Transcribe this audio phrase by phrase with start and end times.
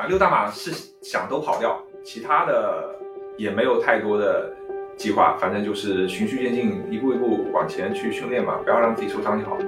[0.00, 0.72] 啊，六大马是
[1.02, 2.88] 想都跑掉，其他的
[3.36, 4.50] 也没有太多的
[4.96, 9.58] 计划，反正就是循序渐进，一步一步往前去训练嘛，不要让自己受伤就好。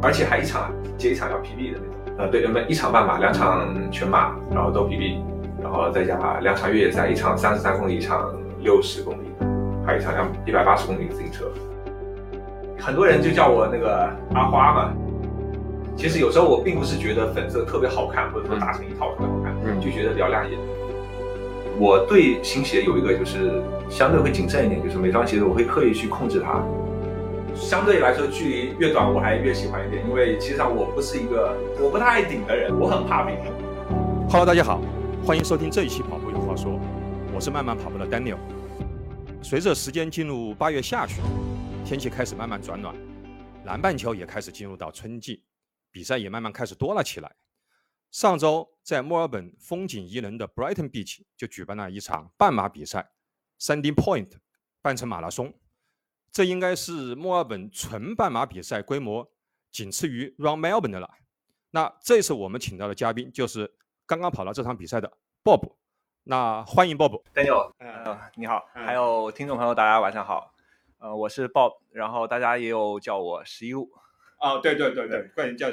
[0.00, 5.20] 而且还一场接一场要 PB 的那种，呃，对，那么一场半马，两场全马，然后都 PB，
[5.60, 9.26] 然后再加两场越野赛，一场三十三公里，一场六十公里，
[9.84, 11.50] 还有一场两一百八十公里自行车。
[12.78, 14.94] 很多人就叫我那个阿花嘛。
[15.96, 20.58] 其实有时候我并不是觉得粉色特别好看，或者说搭成一套特别好看，嗯就觉得比较亮眼。
[21.78, 26.62] 我对新鞋有一个就是相对会谨慎一点，就是每双鞋子我会刻意去控制它。
[27.54, 33.34] 相对来说，距离越短我还越喜欢一点，因为其实上我不是一个我不太爱顶的人，我很怕顶。
[34.28, 34.82] Hello，大家好，
[35.24, 36.72] 欢迎收听这一期《跑步有话说》，
[37.34, 38.36] 我是慢慢跑步的 Daniel。
[39.40, 41.24] 随着时间进入八月下旬，
[41.86, 42.94] 天气开始慢慢转暖，
[43.64, 45.40] 南半球也开始进入到春季，
[45.96, 47.36] 比赛也慢慢开始多了起来。
[48.10, 53.12] 上周在墨尔本风景宜人的 Brighton Beach 就举办了一场半马比赛
[53.58, 54.32] ——Sandy Point
[54.82, 55.54] 半程马拉松。
[56.30, 59.26] 这应该是墨尔本纯半马比赛规模
[59.70, 61.10] 仅次于 Run Melbourne 的了。
[61.70, 65.10] 那这次我们请到的嘉宾就是刚刚跑了这场比赛的
[65.42, 65.72] Bob。
[66.24, 67.22] 那欢迎 Bob。
[67.32, 70.52] Daniel，嗯呃，你好，嗯还有听众朋友，大家晚上好。
[70.98, 73.90] 呃，我是 Bob，然后大家也有叫我十一路。
[74.38, 75.68] 啊，对对对对，关于叫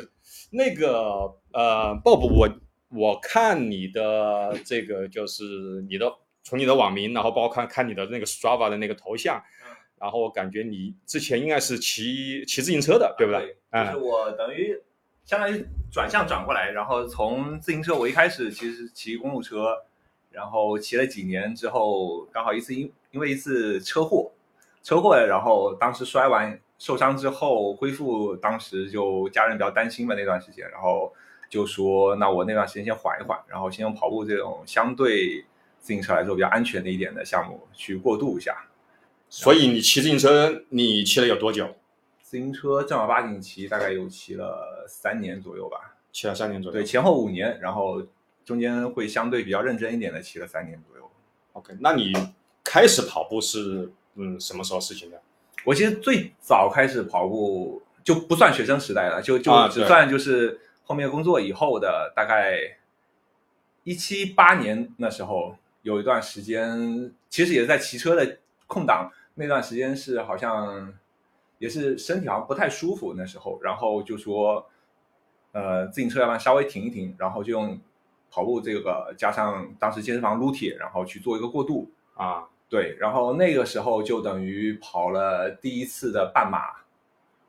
[0.52, 2.50] 那个呃，Bob，我
[2.90, 5.44] 我看你的这个就是
[5.90, 6.12] 你的
[6.44, 13.40] 从你的网名，然后包括看看你的那个 Strava 的那个头像，嗯然后我感觉你之前应该是骑骑自行车的，对不对？
[13.42, 14.78] 就是嗯我等于
[15.24, 19.78] 相当于转向转过来，然后从自行车，我一开始其实骑公路车，
[20.30, 24.30] 然后骑了几年之后，刚好一次因因为一次车祸，
[24.84, 31.14] 车祸，然后当时摔完受伤之后恢复，当时就家人比较担心嘛那段时间，然后
[31.50, 35.46] 就说那我那段时间先缓一缓，然后先用跑步这种相对
[35.80, 38.66] 自行车来说比较安全的一点的项目去过渡一下。
[39.30, 41.76] 所以你骑自行车，你骑了有多久？
[42.22, 45.96] 自行车正儿八经骑，大概有骑了三年左右吧。
[46.12, 46.74] 骑了三年左右。
[46.74, 48.02] 对，前后五年，然后
[48.46, 51.10] 中间会相对比较认真一点的骑了三年左右。
[51.54, 52.14] OK，那你
[52.64, 55.22] 开始跑步是嗯什么时候事情的？
[55.66, 62.58] 我其实最早开始跑步就不算学生时代了，就就只算就是后面工作以后的大概
[63.84, 70.94] 一七八年那时候有一段时间，其实也是在骑车的空档，那段时间是好像
[71.60, 74.66] 也是身体好像不太舒服那时候，然后就说
[75.52, 77.80] 呃自行车要不然稍微停一停，然后就用
[78.30, 81.90] 跑步这个加上当时健身房撸铁，然后去做一个过渡。
[82.16, 86.82] 啊，对，然后那个时候就等于跑了第一次的半马，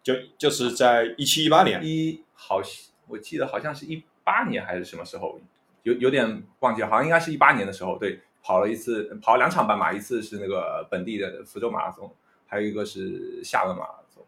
[0.03, 1.83] 就就是在一七一八年。
[1.83, 2.61] 一好，
[3.09, 5.41] 我记得好像是一八年还是什么时候，
[5.83, 12.13] 有有点忘记了，好像应该是一八年的时候，对，跑了一次，跑了两场半马，一次是那个本地的福州马拉松，
[12.47, 14.23] 还有一个是厦门马拉松，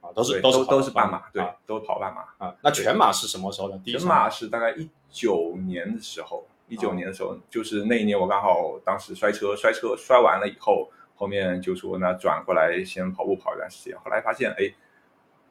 [0.00, 2.22] 啊，都是都是都都是半马，对啊，都跑半马。
[2.44, 2.56] 啊。
[2.60, 3.80] 那全马是什么时候呢？
[3.86, 14.72] 全马是大概一九年的时候，一九哦年的时候，就是那一年我刚好当时摔车，摔车摔完了以后，后面就说那转过来先跑步跑一段时间，后来发现哎，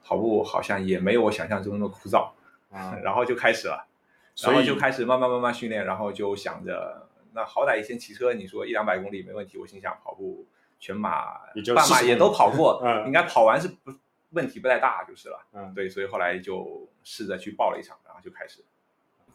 [0.03, 2.31] 跑步好像也没有我想象中那么枯燥，
[2.71, 3.85] 啊， 然后就开始了，
[4.41, 10.47] 然后就开始慢慢慢慢训练，然后就想着那好歹以前骑车，你说一两百公里没问题，我心想跑步
[10.79, 11.37] 全马
[11.75, 13.93] 半马也都跑过， 嗯应该跑完是不
[14.31, 15.39] 问题不太大就是了。
[15.53, 18.63] 嗯，对，所以后来就试着去报了一场，然后就开始。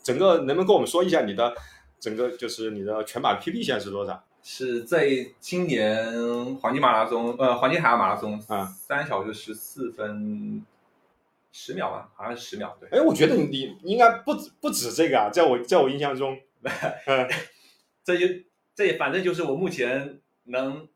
[0.04, 1.52] 整个能不能跟我们说一下你的
[1.98, 4.24] 整个就是你的全马 PB 现在是多少？
[4.46, 5.08] 是在
[5.40, 10.62] 今年黄金马拉松，呃，黄金海岸马拉松，啊三小时十四分
[11.50, 12.86] 十秒吧，好像是十秒，对。
[12.90, 17.26] 哎，我觉得你你应该不止不止这个啊，在我在我印象中， 嗯
[18.04, 18.26] 这就
[18.74, 20.86] 这也反正就是我目前能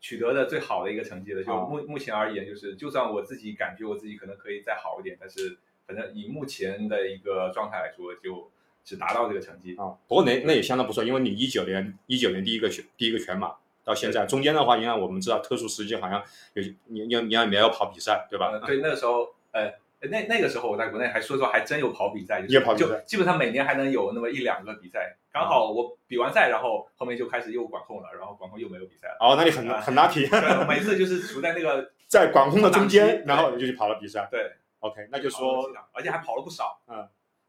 [0.00, 1.42] 取得的最好的一个成绩了。
[1.42, 8.50] 就哦目目前而言，就是就算我自己感觉我自己可能可以再好一点，但是反正以目前的一个状态来说，就
[8.88, 9.76] 只达到这个成绩。
[9.76, 13.54] 啊，不过那那也相当不错，因为你一九年一九年第一个全第一个全马
[13.84, 16.22] 到现在，中间的话，应该我们知道特殊时期好像
[16.54, 18.48] 有你你你也没有跑比赛对吧？
[18.50, 19.70] 呃对，那个时候，呃，
[20.08, 25.16] 那那个时候我在国内还说实话还真有跑比赛，就是也跑比赛就基本上每年还能有那么一两个比赛。
[25.30, 29.16] 刚好我比完赛，然后后面就开始又管控了，然后管控又没有比赛了。
[29.20, 34.26] 哦，那你很啊很 lucky， 对，每次就是处在那个在管控的中间，然后你就去跑了比赛。
[34.30, 34.50] 对
[34.80, 36.80] ，OK，那就说而且还跑了不少。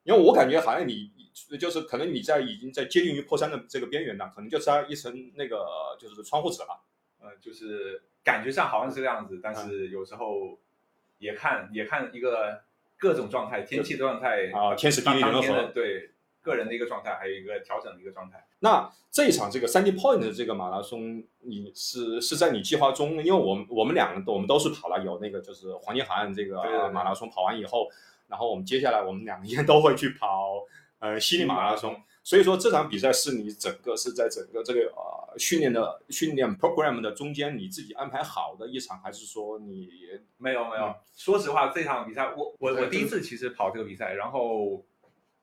[0.09, 1.11] 因为我感觉好像你
[1.59, 5.67] 就是可能你在已经在接近于破三的这个边缘了，可能就差一层那个
[6.00, 6.81] 就是窗户纸了。
[7.21, 10.57] 呃，就是感觉上好像是这个样子，但是有时候
[11.19, 12.61] 也看也看一个
[12.97, 16.09] 各种状态，天气的状态啊天时地利人和对
[16.41, 18.47] 个人的一个状态，还有一个调整的一个状态。
[18.61, 23.23] 那这一场这个 Sandy Point 的这个马拉松，你是是在你计划中？
[23.23, 27.89] 因为我们我们两个都我们都是跑了有那个就是黄金海岸这个马拉松，跑完以后，
[28.29, 30.63] 然后我们接下来我们两个人 都会去跑
[30.99, 32.01] 呃悉尼马拉松。
[32.21, 39.89] 所以说这场比赛是你整个是在整个这个呃训练的训练 program 的中间你自己安排好的一场，还是说你
[40.37, 44.85] 没有没有，嗯说实话，这场比赛我我我第一次其实跑这个比赛，然后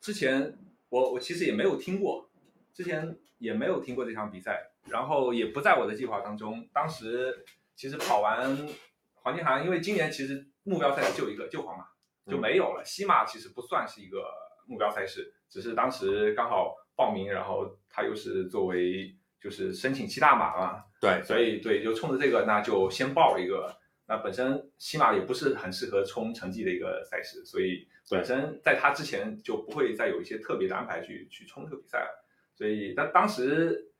[0.00, 0.56] 之前
[0.90, 2.30] 我我其实也没有听过，
[2.72, 6.68] 之前也没有听过这场比赛，然后也不在我的计划当中。
[6.72, 7.44] 当时
[7.74, 8.68] 其实跑完
[9.14, 11.86] 黄金海岸，因为今年其实目标赛事就一个，就黄马
[12.26, 12.82] 就没有了。
[12.84, 14.24] 西马其实不算是一个
[14.66, 23.76] 目标赛事，只是当时刚好报名，然后它又是作为就是申请七大马嘛，对所以对，就冲着这个，那就先报一个。
[24.08, 32.24] 那本身西马也不是很适合冲成绩的一个赛事，所以本身在它之前就不会再有一些特别的安排去去冲这个比赛了。
[32.54, 33.90] 所以，但当时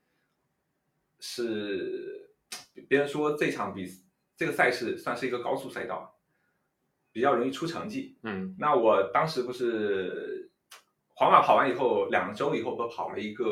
[1.19, 2.31] 是
[2.89, 3.87] 别人说这场比
[4.37, 6.16] 这个赛事算是一个高速赛道，
[7.17, 8.15] 比较容易出成绩。
[8.25, 10.51] 嗯那我当时不是
[11.15, 13.45] 皇马跑完以后，两周以后不跑了一个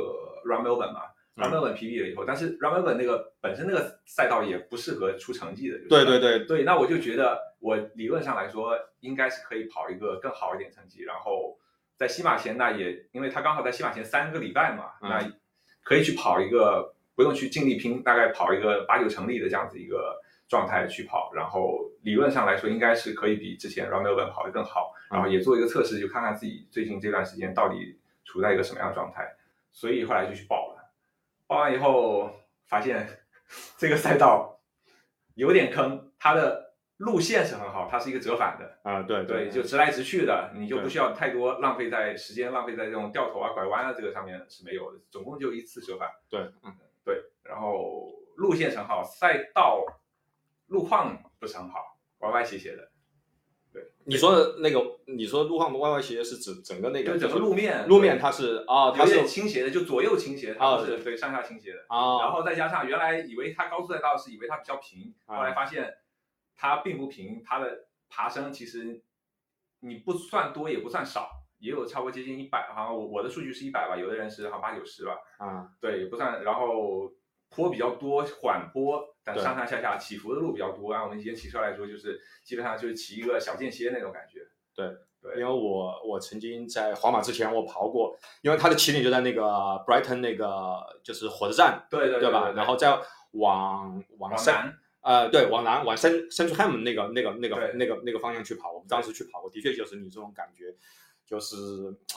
[0.44, 1.00] Run Melbourne 嘛
[1.36, 11.58] 嗯？Run Melbourne PB 了以后，但是 Run Melbourne 那个本身那个赛道也不适合出成绩的，就是对对对对，那我就觉得我理论上来说应该是可以跑一个更好一点成绩，然后
[11.96, 15.32] 在西马前那也因为他刚好在西马前三个礼拜嘛，嗯那
[15.82, 29.34] 可以去跑一个不用去尽力拼，大概跑一个八九成力的这样子一个状态去跑，然后理论上来说应该是可以比之前 Run Melbourne 跑得更好，然后也做一个测试，就看看自己最近这段时间到底处在一个什么样的状态，
[29.72, 30.92] 所以后来就去报了，
[31.46, 32.30] 报完以后
[32.66, 33.08] 发现
[33.78, 34.60] 这个赛道
[35.34, 46.08] 有点坑，它的路线是很好，它是一个折返的，啊对对，就直来直去的，你就不需要太多浪费在时间，浪费在这种掉头啊、拐弯啊这个上面是没有的，总共就一次折返。
[46.28, 46.72] 对嗯。
[47.04, 49.84] 对，然后路线是很好，赛道
[50.74, 52.90] 路况不是很好，歪歪斜斜的，
[53.72, 53.82] 对。
[54.04, 61.16] 你说的那个你说路况歪歪斜斜是指整个那个就整个路面路面它是啊它是倾斜的，就左右倾斜，它啊不是对。
[61.16, 61.78] 上下倾斜的。
[61.88, 62.18] 啊。
[62.20, 65.36] 然后再加上原来以为它高速赛道是以为它比较平，啊。
[65.36, 65.94] 后来发现
[66.56, 69.00] 它并不平，它的爬升其实
[69.80, 71.28] 你不算多也不算少，
[71.58, 75.68] 也有超过接近一百，好像我我的数据是一百吧，有的人是好像八九十吧，啊。
[75.80, 76.42] 对，也不算。
[76.42, 77.12] 然后
[77.48, 80.92] 坡比较多，缓坡，但上上下下起伏的路比较多。
[80.92, 84.40] 按我们以前骑车来说，就是基本上就是骑一个小间歇那种感觉。
[84.74, 84.88] 对
[85.22, 89.42] 对因为我我曾经在皇马之前我跑过，因为它的起点就在那个
[89.86, 92.50] Brighton 那个就是火车站，对对对吧？
[92.50, 93.00] 对然后再
[93.30, 100.74] 往往山往南，呃，对，往南往深深处 ham 那个那个那个那个那个方向去跑，我们当时去跑过，的确就是你这种感觉，
[101.24, 101.56] 就是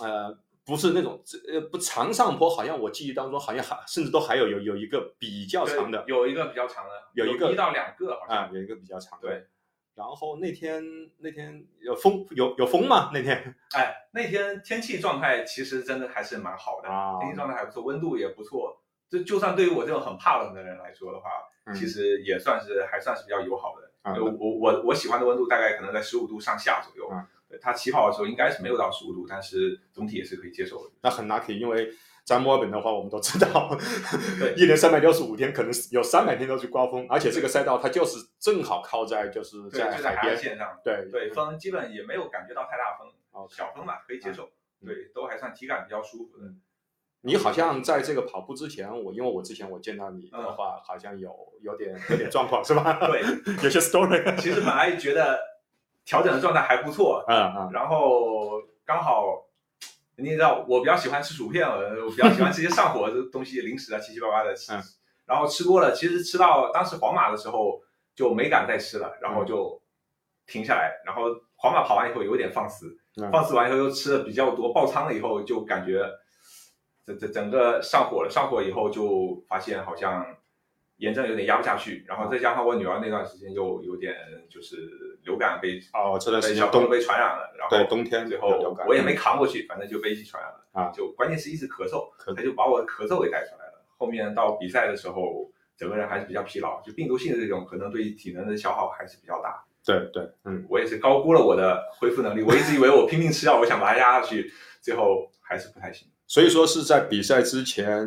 [0.01, 8.37] 呃，不是那种呃不长上坡，好像我记忆当中好像还甚至都还有有有一个比较长的有一个比较长的，有一个一到两个好像。
[8.37, 9.29] 啊，有一个比较长的。
[9.29, 9.47] 对。
[9.95, 10.83] 然后那天
[11.17, 13.09] 那天有风有有风吗？
[13.13, 18.79] 那天 哎，那天天气状态其实真的还是蛮好的，啊天气状态还不错，温度也不错。
[19.09, 21.29] 就就算对于我这种很怕冷的人来说的话，
[21.65, 23.87] 嗯其实也算是还算是比较友好的。
[24.21, 27.09] 我我我喜欢的温度大概可能在十五度上下左右。
[27.09, 30.93] 啊对，它起跑的时候应该是没有到十五度，但是总体也是可以接受的。
[31.01, 31.89] 那很 lucky，因为
[32.23, 33.77] 在墨尔本的话，我们都知道，
[34.39, 40.77] 对一年三百六十五天，可能有三百天都是刮风，而且这个赛道它就是正好靠在就是对，在海边，线上。
[40.83, 44.43] 对对，风基本也没有感觉到太大风，哦小风嘛可以接受。
[44.81, 46.45] 嗯对，都还算体感比较舒服的。
[47.21, 52.99] 你好像在这个跑步之前，我因为我之前我见到你的嗯话，好像有有点有点状况是吧？
[53.07, 53.21] 对，
[53.63, 54.35] 有些 story。
[54.39, 55.39] 其实本来觉得
[56.07, 59.45] 调整的状态还不错，嗯嗯然后刚好
[60.15, 64.73] 你也知道，我比较喜欢吃薯片，我我比较喜欢吃一些上火的东西，零食啊，七七八八的吃。
[64.73, 64.81] 嗯
[65.27, 67.81] 然后吃多了，其实吃到当时皇马的时候
[68.15, 69.81] 就没敢再吃了，然后就
[70.45, 71.01] 停下来。
[71.05, 71.23] 然后
[71.57, 76.09] 皇马跑完以后有点放肆，嗯放肆完以后又吃的比较多，爆仓了以后就感觉
[77.05, 78.29] 整整整个上火了。
[78.29, 80.25] 上火以后就发现好像
[80.95, 84.15] 炎症有点压不下去，然后再加上我女儿那段时间又有点
[84.49, 84.77] 就是
[85.27, 88.47] 流感被哦，这段时被间冬被传染了，然后对冬天最后
[88.87, 93.85] 我也没扛过去，反正就被一起传染了啊就关键是一直咳嗽，咳他就把我的咳嗽给带出来了。
[93.97, 99.63] 后面到比赛的时候，整个人还是比较疲劳，就病毒性的这种可能对体能的消耗还是比较大。
[99.85, 106.07] 对对嗯我也是高估了我的恢复能力，我一直以为我拼命吃药，我想把它压下去，最后还是不太行。
[106.25, 108.05] 所以说是在比赛之前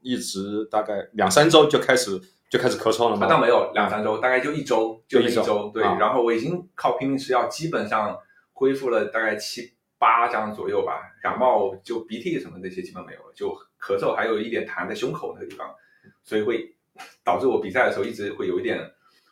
[0.00, 2.20] 一直大概两三周就开始
[2.52, 3.26] 就开始咳嗽了吗？
[3.26, 5.70] 那，倒没有两三周，大概就一周，就一周。
[5.72, 8.14] 对，啊然后我已经靠拼命吃药，基本上
[8.52, 13.48] 恢复了大概七八张左右吧，感冒就鼻涕什么那些基本没有了，就
[13.80, 15.74] 咳嗽还有一点痰在胸口那个地方，
[16.22, 16.76] 所以会
[17.24, 18.78] 导致我比赛的时候一直会有一点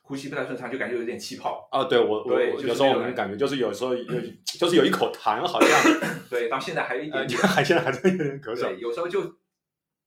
[0.00, 1.68] 呼吸不太顺畅，就感觉有点气泡。
[1.70, 4.14] 啊，对我我对有时候我能感觉就是有时候有
[4.46, 5.78] 就是有一口痰，好像
[6.30, 7.42] 对，到现在还有一呃点点。
[7.42, 8.62] 还 现在还在有点咳嗽。
[8.62, 9.36] 对，有时候就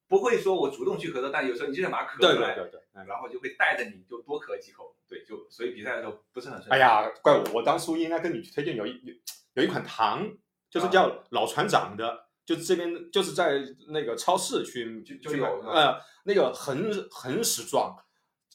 [0.07, 2.79] 不会说我主动去咳嗽，但有时候你就想把它咳来，对对对。
[2.79, 6.71] 嗯然后就会带着你就多咳几口，对，就所以比赛的时候不是很顺。
[6.71, 9.13] 哎呀，怪我，我当初应该跟你去推荐有一有
[9.55, 10.27] 有一款糖，
[10.69, 13.59] 就是叫老船长的，就是这边就是在
[13.89, 17.95] 那个超市去就就有呃那个横横石状，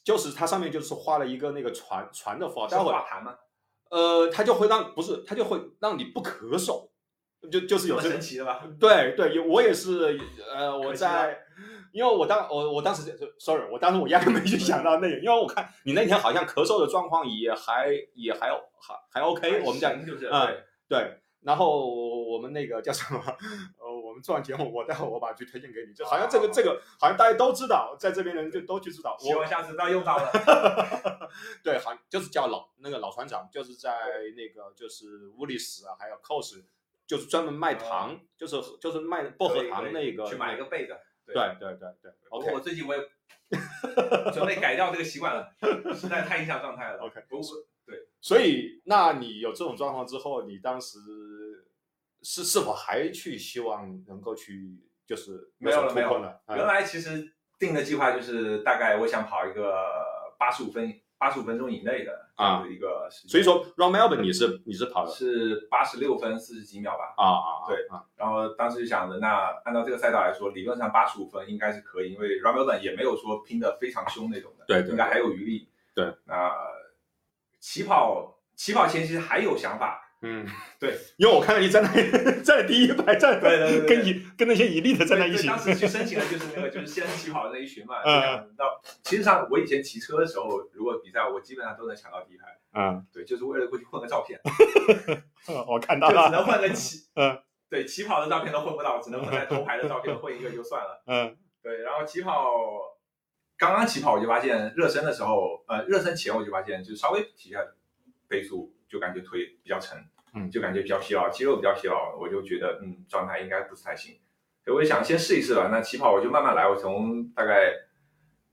[0.04, 3.36] 就是它上面就是画了一个那个船船的符号，是待会儿化痰吗？
[3.90, 6.90] 呃它就会让不是它就会让你不咳嗽，
[7.50, 8.62] 就就是有这个神奇的吧？
[8.78, 10.18] 对对，有我也是，
[10.54, 11.40] 呃，我在，
[11.92, 23.20] 因为我当我我当时就，sorry，我当时我压根没去想到那个，因为我看你那天好像咳嗽的状况也还也还还还 OK，我们讲就是嗯对对，然后我们那个叫什么，
[23.78, 30.30] 呃，我们做完节目，我待会儿我把剧推荐给你，就好像这个好这个好像大家都知道，在这边的人就都去知道，我希望下次不要用到了。
[31.62, 33.90] 对，好像就是叫老那个老船长，就是在
[34.36, 36.62] 那个就是乌里斯啊，还有 cos，
[37.06, 40.98] 就是专门卖糖，就是就是卖薄荷糖那个去买一个备的。
[41.34, 41.56] 对。
[41.58, 42.52] 对对对，OK。
[42.52, 43.00] 我最近我也
[44.32, 45.48] 准备改掉这个习惯了，
[45.94, 46.98] 实在太影响状态了。
[47.00, 47.40] OK 不
[47.86, 48.06] 对。
[48.20, 50.98] 所以那你有这种状况之后，你当时
[52.22, 56.34] 是是否还去希望能够去就是没有了没有所突破呢？
[56.56, 59.72] 原来其实定的计划就是大概我想跑一个
[60.38, 65.12] 八十五分八十五分钟以内的这样的一个时间，所以说 Run Melbourne 你是你是跑的？
[65.12, 67.12] 是八十六分四十几秒吧。
[67.16, 67.86] 啊啊啊对。
[67.88, 74.90] 啊然后当时就想着，那按照这个赛道来说，理论上八十五分应该是可以，因为 r a m e l b o n 也没有说拼的非常凶那种的，对对。
[74.90, 75.68] 应该还有余力。
[75.94, 76.52] 对，那
[77.58, 80.44] 起跑起跑前其实还有想法，嗯，
[80.80, 82.02] 对，因为我看到你站在
[82.42, 88.20] 站在第一排，站对对对对跟以跟那些以利的站在一起，当时去申请的就是那个 就是先起跑的那一群嘛，嗯。
[88.20, 94.40] 就想到，其实上我以前骑车的时候，如果比赛我基本上都能抢到第一排，嗯，对，就是为了过去混个照片，
[95.68, 101.02] 我看到就只能了，混个起，嗯，对，起跑的照片都混不到，只能混在头排的照片混一个就算了。
[101.06, 101.36] 嗯。
[101.60, 102.52] 对，然后起跑
[103.58, 107.58] 刚刚起跑我就发现热身的时候，呃，热身前我就发现就稍微提一下
[108.28, 109.98] 倍速，就感觉腿比较沉，
[110.34, 114.18] 嗯就感觉比较疲劳，肌肉比较疲劳，我就觉得嗯状态应该不是太行，
[114.64, 115.68] 所以我就想先试一试吧。
[115.70, 117.72] 那起跑我就慢慢来，我从大概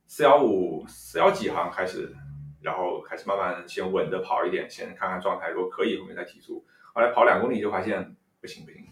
[0.07, 2.13] 四幺五四幺几行开始，
[2.61, 6.65] 然后开始慢慢先稳着跑一点，先看看状态，如果可以后面再提速。
[6.93, 8.85] 后来跑两公里就发现不行不行，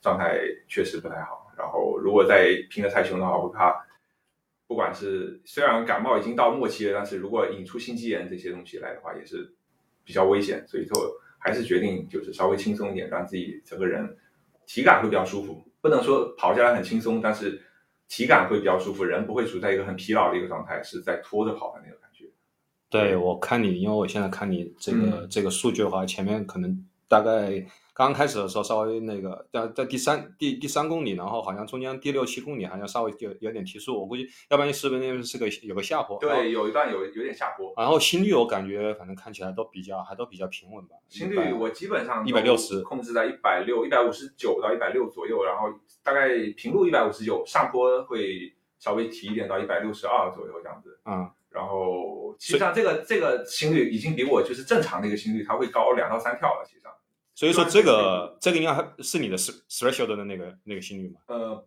[0.00, 1.52] 状态确实不太好。
[1.56, 3.86] 然后如果再拼得太凶的话，我怕
[4.66, 9.54] 不管是虽然感冒已经到末期了，但是如果引出心肌炎这些东西来的话，也是
[10.04, 10.64] 比较危险。
[10.68, 10.96] 所以说
[11.38, 14.16] 还是决定就是稍微轻松一点，让自己整个人
[14.66, 15.62] 体感会比较舒服。
[15.80, 17.60] 不能说跑下来很轻松，但是
[18.08, 22.24] 体感会比较舒服，人不会处在一个很疲劳的一个状态，是在拖着跑的那个感觉。
[22.88, 36.18] 对，我看你，因为我现在看你这个、嗯这个数据的话，前面可能大概刚开始的时候稍微那个，在在第三第第三公里，然后好像中间第六七公里好像稍微有有点提速，我估计要不然是不是是个有个下坡？
[36.18, 40.96] 对，有一段有有点下坡，然后心率我感觉反正看起来都比较还都比较平稳吧。
[41.08, 45.68] 心率我基本上一百六十控制在一百六、一百五十九到一百六左右，然后
[46.02, 50.98] 大概平路一百五十九，上坡会稍微提一点到一百六十二左右这样子。
[51.04, 56.64] 嗯，然后实际上这个这个心率已经比我就是正常的一个心率，它会高两到三跳了。
[56.66, 56.83] 其实上，
[57.34, 61.20] 所以说这个这个应该还是你的 threshold 的那个那个心率嘛？
[61.26, 61.66] 呃，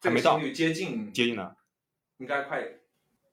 [0.00, 1.56] 还没到这个心率接近接近了。
[2.18, 2.62] 应该快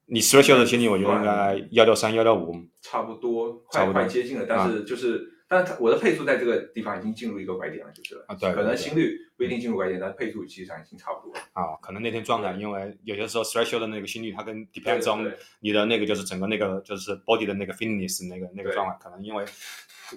[0.06, 2.56] 你 threshold 的心率我觉得应该幺六三幺六五。
[2.82, 11.42] 差不多快快接近了，但是就是，但是它我的配速在这个地方已经进入一个拐点了，就是了啊对可能心率不一定进入拐点，但配速其实上已经差不多了。
[11.52, 15.30] 啊，可能那天状态，因为有些时候 threshold 的那个心率，它跟 depends on
[15.60, 19.44] 你的那个就是整个那个就是 body 的那个 fitness 那个那个状态，可能因为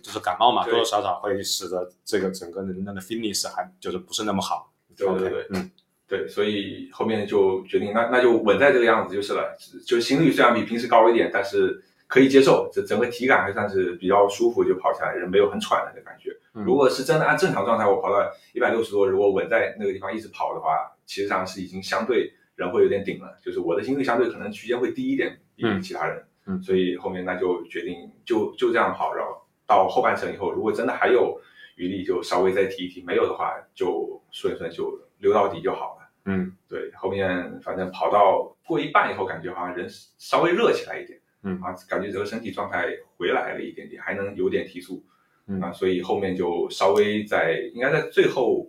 [0.02, 4.72] 就是感冒嘛，多多少少会使得这个整个人的 fitness 还就是不是那么好。
[4.96, 5.70] 对对对嗯，
[6.06, 9.56] 对，所以后面就决定，那那就稳在这个样子就是了。
[9.86, 16.30] 就心率虽然比平时高一点，但是可以接受，这整个体感还算是比较舒服，就跑起来人没有很喘的那感觉。
[16.54, 18.18] 嗯如果是真的按正常状态，我跑到
[18.52, 26.22] 一百六十多，如果稳在那个地方一直跑的话，其实上是已经相对人会有点顶了，就是我的心率相对可能区间会低一点，比嗯其他人。
[26.46, 29.39] 嗯所以后面那就决定就就这样跑，然后
[29.70, 31.40] 到后半程以后，如果真的还有
[31.76, 36.10] 余力，就稍微再提一提；没有的话，就顺顺就溜到底就好了。
[36.24, 36.52] 嗯。
[36.68, 41.60] 对，后面反正跑到过一半以后，感觉好像人稍微热起来一点，嗯。
[41.62, 45.04] 啊，感觉整个身体状态回来了一点点，还能有点提速，
[45.46, 45.60] 嗯。
[45.60, 48.68] 啊，所以后面就稍微在应该在最后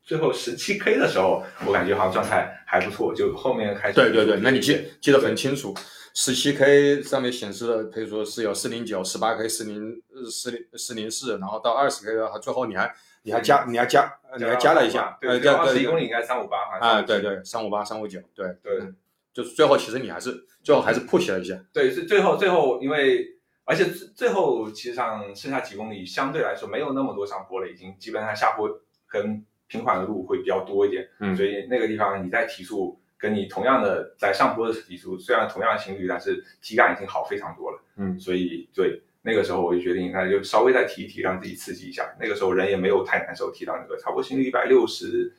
[0.00, 5.74] 最后十七 K 的时候，我感觉好像状态还不错，就后面开始对对对，那你记记得很清楚，
[6.14, 12.94] 十七 K 上面显示的，比如说是有四零九、十八 K、四零四零四零四，然后到二十 K 的话，最后你还
[13.24, 18.78] 你还加你还加你还加了一下，对，对对十一公里应该三五八，好像啊，对对，三五八、三五九，对对。
[18.80, 18.96] 嗯
[19.34, 23.26] 就是最后其实你还是最后还是 push 了一下，对，最最后最后，因为
[23.64, 28.70] 而且最最后其实上剩下几公里相对来说没有那么多上坡了，已经基本上下坡
[29.08, 31.34] 跟平缓的路会比较多一点，嗯。
[31.34, 38.20] 所以那个地方你再提速跟你同样的在上坡的提速，虽然同样的心率，但是体感已经好非常多了，嗯。
[38.20, 42.14] 所以对那个时候我就决定，那就稍微再提一提，让自己刺激一下。
[42.20, 45.32] 那个时候人也没有太难受，提到那个差不多心率一百六十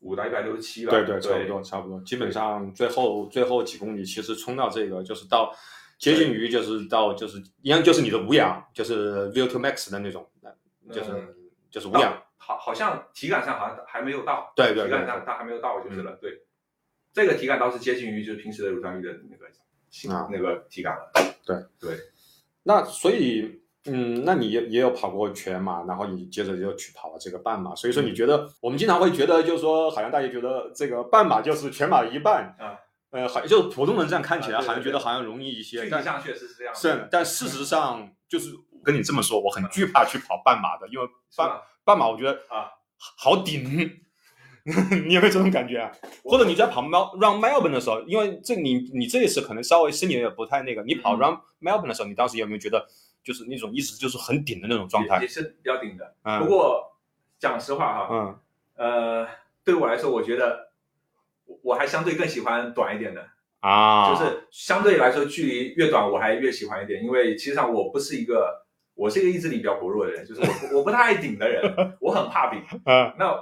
[0.00, 5.54] 五到一百六十七吧，对对，差不多差不多，基本上最后最后几公里其实冲到这个就是到
[5.98, 10.28] 接近于就是到就是一样就是你的无氧，就是 VO2 max 的那种，
[10.90, 11.34] 就是嗯。
[11.72, 16.12] 就是无氧，好，好像体感上好像还没有到，对对对体感上它还没有到就是了。
[16.20, 16.42] 对，
[17.12, 21.10] 这个体感倒是接近于就是平时的乳酸阈的那个啊那个体感了。
[21.44, 21.98] 对对，
[22.62, 32.78] 那所以，嗯，那你也也有跑过全马，然后你接着就去跑了这个半马，所以说你觉得，我们经常会觉得，就是说，好像大家觉得这个半马就是全马的一半，啊，
[33.10, 36.74] 呃，好，就是普通人这样看起来，好像觉得好像容易一具些，但体上确实是这样。
[36.74, 38.50] 是，但事实上就是
[38.84, 42.70] 跟你这么说，我很惧怕去跑半马的，因为半半马我觉得啊
[43.18, 43.98] 好顶。
[45.06, 45.90] 你有没有这种感觉啊？
[46.24, 52.86] 或者你在跑 Mel Run Melbourne 的时候，因为这你你这一次可能稍微身体也不太那个，你跑嗯 Run Melbourne 的时候，你当时有没有觉得
[53.24, 55.28] 就是那种一直就是很顶的那种状态也也？
[55.28, 56.14] 是比较顶的。
[56.22, 56.92] 嗯不过
[57.38, 58.38] 讲实话哈，嗯
[58.76, 59.28] 呃，
[59.64, 60.70] 对我来说，我觉得
[61.46, 63.26] 我我还相对更喜欢短一点的。
[63.60, 68.64] 啊，就是相对来说距离越短，我还越喜欢一点，因为其实上我不是一个，
[68.94, 71.62] 我是一个意志力比较薄弱的人，就是我不我不太爱顶的人，
[72.00, 72.60] 我很怕顶。
[72.86, 73.32] 嗯那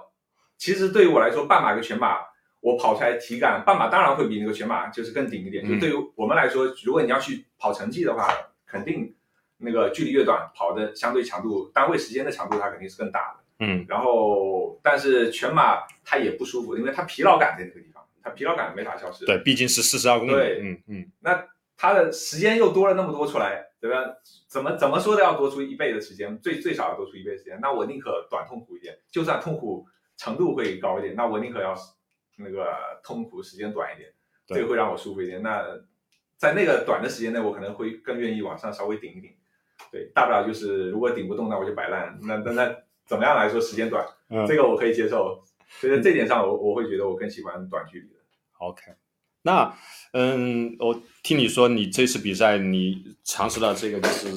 [0.61, 2.19] 其实对于我来说，半马跟全马，
[2.61, 5.65] 我跑出来体感，半马当然会比那个全马就是更顶一点。
[5.67, 8.29] 嗯就对于我们来说，如果你要去跑成绩的话，
[8.67, 9.13] 肯定
[9.57, 13.41] 那个距离越短，跑的相对强度，单位时间的强度它肯定是更大的。
[13.61, 19.25] 嗯然后，但是全马它也不舒服，因为它疲劳感在那个地方，它疲劳感没法消失。
[19.25, 21.43] 对，毕竟是四十二公里，对嗯嗯那
[21.75, 23.97] 它的时间又多了那么多出来，对吧？
[24.47, 27.59] 怎么怎么说都要多出一倍的时间，最最少要多出一倍的时间。
[27.63, 29.87] 那我宁可短痛苦一点，就算痛苦
[30.21, 31.75] 程度会高一点，那我宁可要
[32.37, 32.67] 那个
[33.03, 34.13] 痛苦时间短一点，
[34.47, 35.43] 这个会让我舒服一点。
[35.43, 35.65] 那
[36.37, 39.31] 在那个短的时间内，我可能会更愿意往上稍微顶一顶。
[39.91, 42.19] 对，大不了就是如果顶不动，那我就摆烂。
[42.23, 45.43] 那 那那怎么样来说时间短，嗯这个我可以接受。
[45.81, 48.17] 所以在这点上我，我会觉得我更喜欢短距离的。
[48.59, 48.83] ，OK。
[49.43, 49.75] 那
[50.13, 54.29] 嗯，我听你说你这次比赛你尝试了这个就是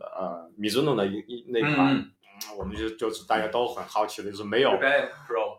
[0.00, 2.10] 呃米兹诺的一一那款，嗯嗯
[2.56, 4.70] 我们就就是大家都很好奇的，就是没有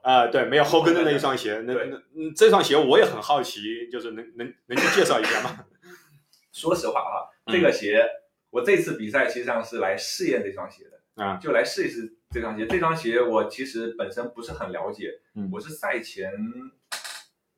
[0.01, 1.61] 啊、对，没有后跟的那一双鞋。
[1.65, 5.65] 那对那嗯这双鞋我也很好奇，就是能能能去介绍一下吗？
[6.53, 8.03] 说实话啊，嗯这个鞋
[8.49, 12.65] 我这次比赛其实上是来试验这双鞋的，啊就来试一试这双鞋。
[12.65, 16.31] 这双鞋我其实本身不是很了解，嗯我是赛前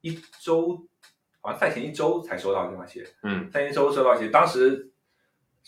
[0.01, 0.87] 一周，
[1.41, 4.91] 好像赛前一周才收到这双鞋，嗯赛前一周收到鞋，当时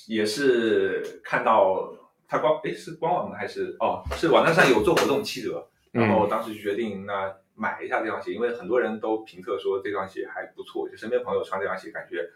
[0.08, 1.94] 也是看到
[2.32, 12.30] 它官，哎是官网的还是哦是网站上有做活动七折，然后嗯当时就决定那买一下这双鞋，因为很多人都评测说这双鞋还不错，就身边朋友穿这双鞋感觉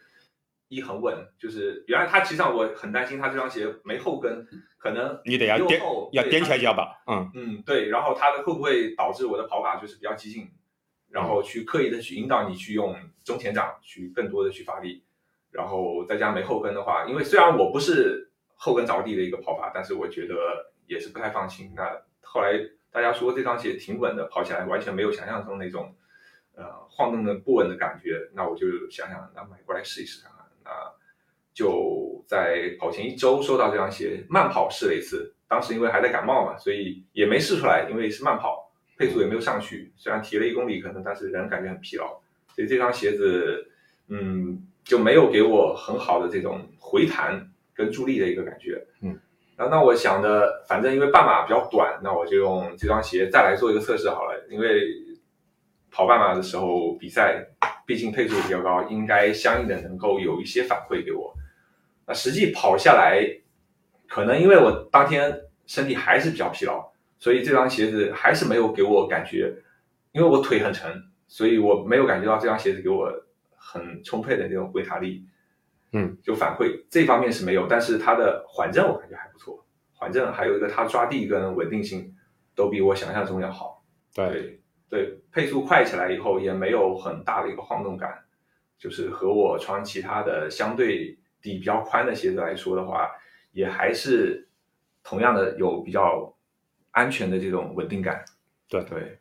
[0.68, 4.46] 一很稳，就是原来它其实上我很担心它这双鞋没后跟，
[4.78, 7.02] 可能你得要右踮后对要垫起来它脚吧？
[7.08, 10.50] 嗯嗯对，然后它的会不会导致我的跑法就是比较激进，
[11.10, 15.06] 然后去刻意的去引导你去用中前掌去更多的去发力，
[15.52, 20.36] 然后再加上没后跟的话，因为虽然我不是后跟着地的一个跑法，但是我觉得
[20.88, 21.72] 也是不太放心。
[21.76, 22.60] 那后来
[22.92, 25.94] 大家说这双鞋挺稳的，跑起来完全没有想象中那种
[26.56, 30.46] 呃晃动的不稳的感觉，那我就想想，那买过来试一试看看。
[30.64, 30.72] 那
[31.54, 42.20] 就在跑前一周收到这双鞋，慢跑试了一次，当时因为还在感冒嘛，所以也没试出来，因为是慢跑，配速也没有上去，虽然提了一公里可能，但是人感觉很疲劳，
[42.54, 43.70] 所以这双鞋子，
[44.08, 48.82] 嗯，就没有给我很好的这种回弹跟助力的一个感觉。
[49.02, 49.20] 嗯，
[49.58, 54.82] 那那我想的，反正因为半马比较短，那我就用这双鞋再来做一个测试好了，因为
[55.92, 57.46] 跑半马的时候比赛，
[57.86, 61.34] 毕竟配速比较高，应该相应的能够有一些反馈给我。
[62.08, 63.26] 那实际跑下来，
[64.08, 69.54] 可能因为我当天身体还是比较疲劳，所以这双鞋子还是没有给我感觉，
[70.12, 70.92] 因为我腿很沉，
[71.28, 73.12] 所以我没有感觉到这双鞋子给我
[73.56, 75.26] 很充沛的那种回弹力。
[75.96, 82.14] 嗯，就反馈这方面是没有，但是它的缓震我感觉还不错，缓震，还有一个它抓地跟稳定性
[82.54, 83.82] 都比我想象中要好。
[84.14, 88.26] 对，对对，配速快起来以后也没有很大的一个晃动感，
[88.78, 93.10] 就是和我穿其他的相对底比较宽的鞋子来说的话，
[93.54, 94.50] 也还是
[95.02, 96.36] 同样的有比较
[96.92, 98.26] 安全的这种稳定感。
[98.68, 99.20] 对对，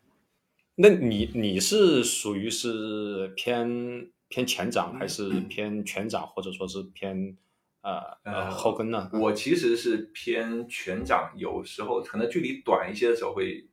[0.75, 7.37] 那你你是属于是偏偏前掌还是偏全掌，或者说是偏
[7.83, 9.09] 呃后跟呢？
[9.12, 13.64] 我其实是偏全掌，有时候可能距离短一些的时候会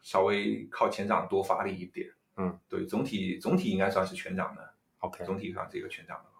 [0.00, 2.08] 稍微靠前掌多发力一点。
[2.38, 6.30] 嗯，对，总体总体应该算是全掌的，OK，总体上是一个全掌的。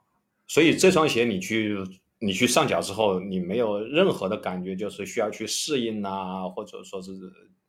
[0.46, 1.76] 所以这双鞋你去
[2.18, 7.12] 你去上脚之后，你没有任何的感觉，就是需要去适应啊，或者说是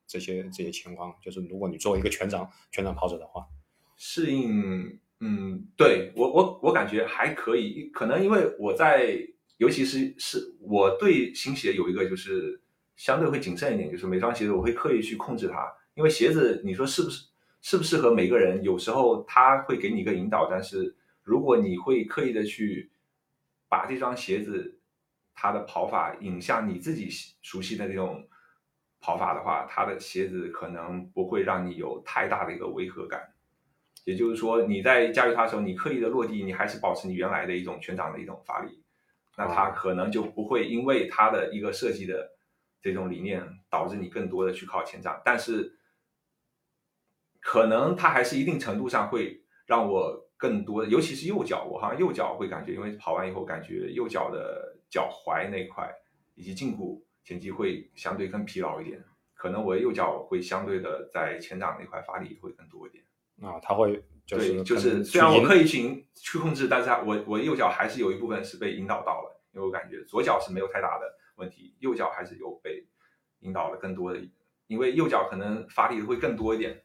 [0.06, 1.14] 这些这些情况。
[1.22, 3.46] 就是如果你作为一个全掌全掌跑者的话，
[3.98, 9.18] 适应，嗯，对我我我感觉还可以，可能因为我在，
[9.58, 12.62] 尤其是是我对新鞋有一个就是
[12.96, 17.26] 相对会谨慎一点，就是每双鞋子我会刻意去控制它，因为鞋子你说适不适
[17.62, 22.92] 适不适合每个人，有时候它会给你一个引导，但是如果你会刻意的去
[23.68, 24.80] 把这双鞋子
[25.34, 27.10] 它的跑法引向你自己
[27.42, 28.28] 熟悉的那种
[29.00, 33.20] 跑法的话，它的鞋子可能不会让你有太大的一个违和感。
[34.08, 38.82] 也就是说，你在驾驭它的时候，你刻意的落地，你还是保持你原来的一种全掌的一种发力，
[39.38, 42.38] 那它可能就不会因为它的一个设计的
[42.82, 45.78] 这种理念，导致你更多的去靠前掌，但是
[47.42, 55.94] 可能它还是一定程度上会让我更多的，尤其是右脚，我好像右脚会感觉，因为跑完以后感觉右脚的脚踝那块
[56.34, 63.04] 以及胫骨前肌会相对更疲劳一点，可能我右脚会相对的在前掌那块发力会更多一点。
[63.42, 72.86] 啊，他会就是对，就是虽然我去引刻意去去控制，但是它我我右脚还是有一部分是被引导到了，因为我感觉左脚是没有太大的问题，右脚还是有被
[73.40, 74.20] 引导了更多的，
[74.68, 76.84] 因为右脚可能发力会更多一点。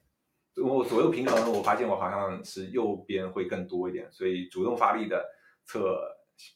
[0.55, 5.25] 我左右平衡，我发现我好像是右边会更多一点，所以主动发力的
[5.65, 5.99] 侧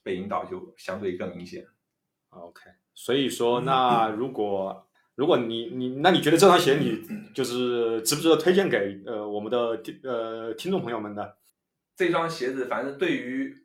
[0.03, 1.67] 被引导就相对更明显。
[2.29, 2.61] OK，
[2.93, 4.86] 所以说，那如果
[5.17, 7.03] 如果你你那你觉得这双鞋你
[7.35, 11.27] 就是值不值得推荐给呃我们的听呃听众朋友们呢？
[11.97, 13.57] 这双鞋子，反正对于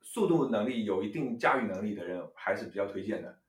[0.00, 3.40] 速度能力有一定驾驭能力的人，还是比较推荐的。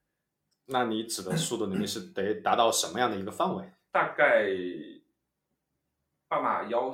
[0.66, 3.64] 那你指的速度能力是 得达到什么样的一个范围？
[3.92, 4.48] 大概
[6.28, 6.92] 半马幺，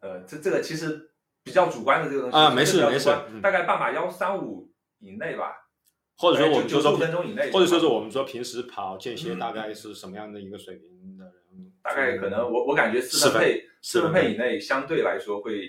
[0.00, 1.10] 呃，这这个其实
[1.42, 3.10] 比较主观的这个东西啊没事没事
[3.42, 5.65] 大概半马幺三五以内吧，
[6.18, 11.72] 或者说我哎就95们就说分钟以内或者说是我们说平时跑间歇嗯大概是什么样的一个水平的人？
[11.82, 15.68] 大概可能我我感觉四分配四分配以内相对来说会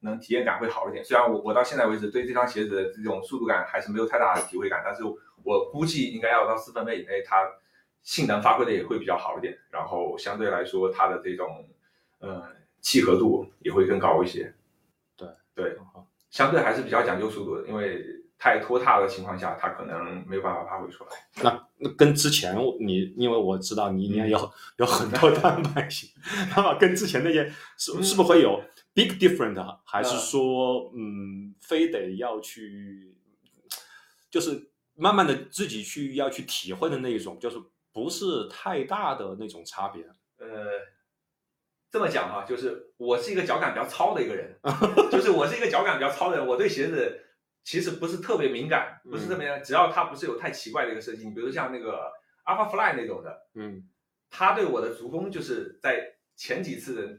[0.00, 1.04] 能体验感会好一点。
[1.04, 5.02] 虽然我我到现在为止对这双鞋子的这种速度感还是没有太大的体会感，但是
[5.42, 7.46] 我估计应该要到四分配以内，它
[8.02, 11.68] 性能发挥的也会比较好一点，然后相对来说它的这种
[12.20, 12.42] 呃
[12.80, 14.54] 契合度也会更高一些。
[15.16, 15.76] 对对，
[16.30, 18.02] 相对还是比较讲究速度的，因为
[18.42, 21.10] 太拖沓的情况下，他可能没有办法发挥出来。
[21.42, 26.08] 那那跟之前你，因为我知道你也有有很多单板鞋，
[26.56, 28.58] 那么跟之前那些是是不是会有
[28.94, 33.14] big different，啊还是说嗯，非得要去，
[34.30, 37.58] 就是慢慢的自己去要去体会的那一种，就是
[37.92, 40.02] 不是太大的那种差别。
[40.38, 40.48] 呃，
[41.90, 44.58] 这么讲哈，就是我是一个脚感比较糙的一个人，
[45.12, 47.26] 就是我是一个脚感比较糙的人，我对鞋子
[47.62, 52.10] 其实不是特别敏感，不是特别只要它不是有太奇怪的一个设计，你比如像那个
[52.44, 53.88] Alpha Fly 那种的，嗯。
[54.32, 57.18] 它对我的足弓就是在前几次的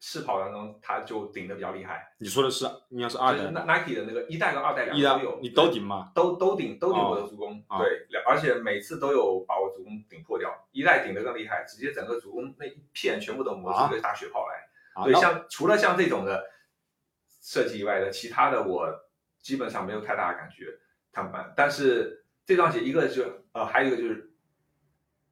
[0.00, 2.66] 试跑当中，它就顶的比较厉害，你说的是。
[2.88, 6.10] 应该是二就是代，Nike 的那个一代跟二代两个都有，你都顶吗？
[6.12, 7.78] 都都顶都顶我的足弓，哦。
[7.78, 15.04] 对，两而且每次都有把我足弓顶破掉，一代顶的更厉害，直接整个足弓那一片全部都磨出一个大血泡来。
[15.04, 16.44] 对，像除了像这种的
[17.40, 18.88] 设计以外的，其他的我
[19.42, 20.66] 基本上没有太大的感觉。
[21.12, 24.32] 他们，但是这双鞋一个就呃，还有一个就是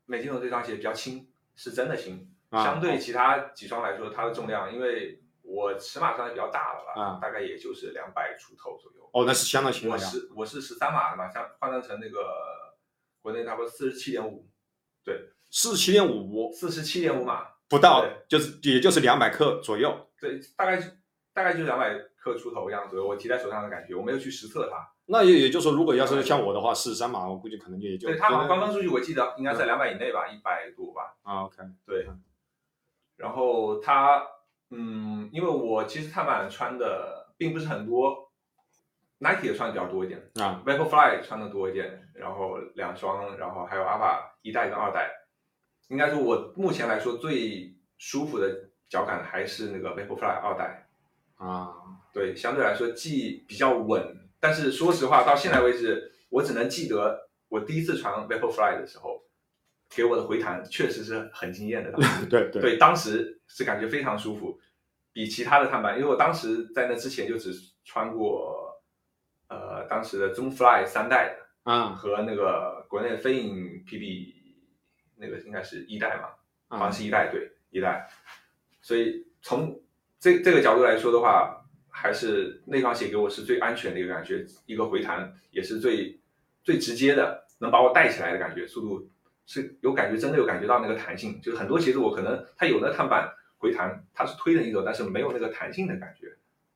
[0.06, 9.08] 美津浓这双鞋比较轻，是真的轻，啊相对其他几双来说，它的重量，因为我尺码算是比较大的了，啊大概也就是两百出头左右。
[9.12, 9.96] 哦，那是相当轻我。
[9.96, 12.18] 是我是十三码的嘛，像换算成那个
[13.22, 14.48] 国内差不多四十七点五，
[15.04, 20.10] 对四十七点五四十七点五码，不到对，就是也就是两百克左右。
[20.20, 20.76] 对，大概
[21.32, 24.88] 大概就是两百克出头样子，我提在手上的感觉，我没有去实测它。
[25.06, 31.16] 那也也就是说，如果要是像我的话，四十三码，我估计可能也就对，它好像官方数据我记得应该在两百以内吧，一百多吧。
[31.22, 32.06] 啊，OK，对，
[33.16, 34.22] 然后它，
[34.70, 38.30] 嗯，因为我其实碳板穿的并不是很多
[39.18, 45.10] ，Nike 也穿的比较多一点啊，Vaporfly 穿的多一点，然后两双，然后还有 Alpha 一代跟二代。
[45.88, 50.87] 应该说，我目前来说最舒服的脚感还是那个 Vaporfly 二代。
[51.38, 51.72] 啊，
[52.12, 59.22] 对，相对来说既比较稳，但是说实话，到现在为止，我只能记得我第一次穿 Vaporfly 的时候，
[59.88, 61.92] 给我的回弹确实是很惊艳的。
[62.28, 64.60] 对对对，当时是感觉非常舒服，
[65.12, 67.52] 比其他的碳板，因为我当时在那之前就只
[67.84, 68.82] 穿过，
[69.48, 74.34] 呃，当时的 Zoom Fly 三代的啊和那个国内的飞影 PB
[75.16, 76.30] 那个应该是一代嘛，
[76.68, 78.10] 好像啊是一代，对一代。
[78.82, 79.80] 所以从
[80.20, 86.18] 这这个角度来说的话，还是那双鞋给我是最安全的一个感觉，一个回弹也是最
[86.62, 89.10] 最直接的，能把我带起来的感觉，速度
[89.46, 91.40] 是有感觉，真的有感觉到那个弹性。
[91.40, 93.28] 就是很多鞋子我可能它有那碳板
[93.58, 96.26] 回弹，它是推着你走，但是没有那个弹性的感觉，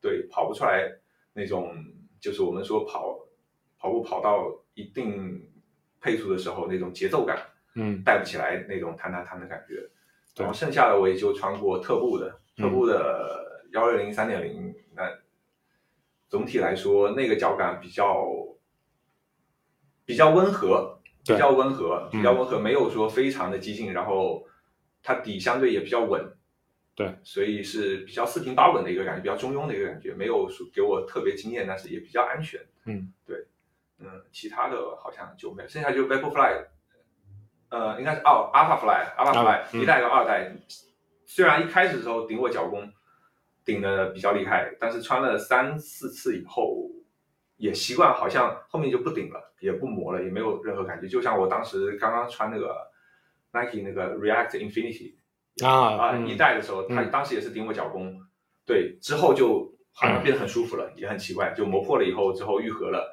[0.01, 0.89] 对，跑不出来
[1.33, 1.75] 那种，
[2.19, 3.19] 就是我们说跑
[3.77, 5.51] 跑步跑到一定
[5.99, 7.37] 配速的时候那种节奏感。
[7.75, 9.89] 嗯带不起来那种弹弹弹的感觉。
[10.35, 15.09] 然后剩下的我也就穿过特步的，嗯特步的幺六零、三点零，那
[16.27, 18.25] 总体来说那个脚感比较
[20.05, 24.45] 比较温和，比较温和，嗯比较温和，没有说非常的激进，然后
[25.01, 26.35] 它底相对也比较稳。
[26.95, 32.61] 对，所以是比较四平八稳的一个感觉，比较中庸的一个感觉，没有说给我特别惊艳，但是也比较安全。
[32.85, 33.47] 嗯，对，
[33.97, 36.65] 嗯，其他的好像就没有，剩下就 Vaporfly，
[37.69, 40.55] 呃，应该是哦，Alpha Fly，Alpha Fly、嗯一代跟二代，
[41.35, 42.87] 虽然一开始的时候顶我脚弓
[43.65, 46.91] 顶的比较厉害，但是穿了三四次以后，
[47.57, 51.07] 也习惯，好像后面就不顶了，也不磨了，也没有任何感觉。
[51.07, 52.75] 就像我当时刚刚穿那个
[53.51, 55.15] Nike 那个 React Infinity
[55.65, 58.15] 啊啊、嗯一代的时候，它嗯当时也是顶我脚弓，
[58.63, 63.09] 对，之后就好像变得很舒服了，也很奇怪，就磨破了以后之后愈合了。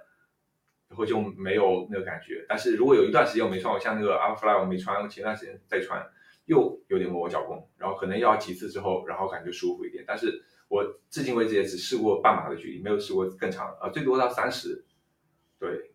[0.91, 6.05] 然后就没有那个感觉，但是如果有一段时间我没穿，我像那个 Alpha Fly 我没穿，我前段时间再穿，
[6.51, 10.05] 又有点磨我脚弓，然后可能要几次之后，然后感觉舒服一点。
[10.05, 14.85] 但是我至今为止也只试过半马的距离，没有试过更长的，啊，最多到三十。
[15.61, 15.93] 对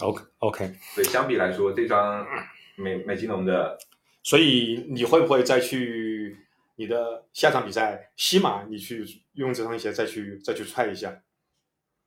[0.00, 2.26] ，，OK OK，所以相比来说，这张
[2.74, 3.78] 美美津浓的，
[4.24, 6.36] 所以你会不会再去
[6.74, 9.04] 你的下场比赛西马，你去
[9.34, 11.22] 用这双鞋再去再去踹一下？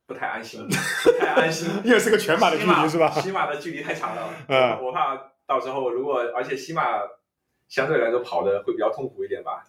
[0.06, 0.60] 不太安心，
[1.04, 1.70] 不太安心。
[1.84, 3.10] 因为是个全马的距离是吧？
[3.12, 6.82] 西马的距离太长了，嗯我怕到时候如果而且西马
[7.68, 9.64] 相对来说跑的会比较痛苦一点吧。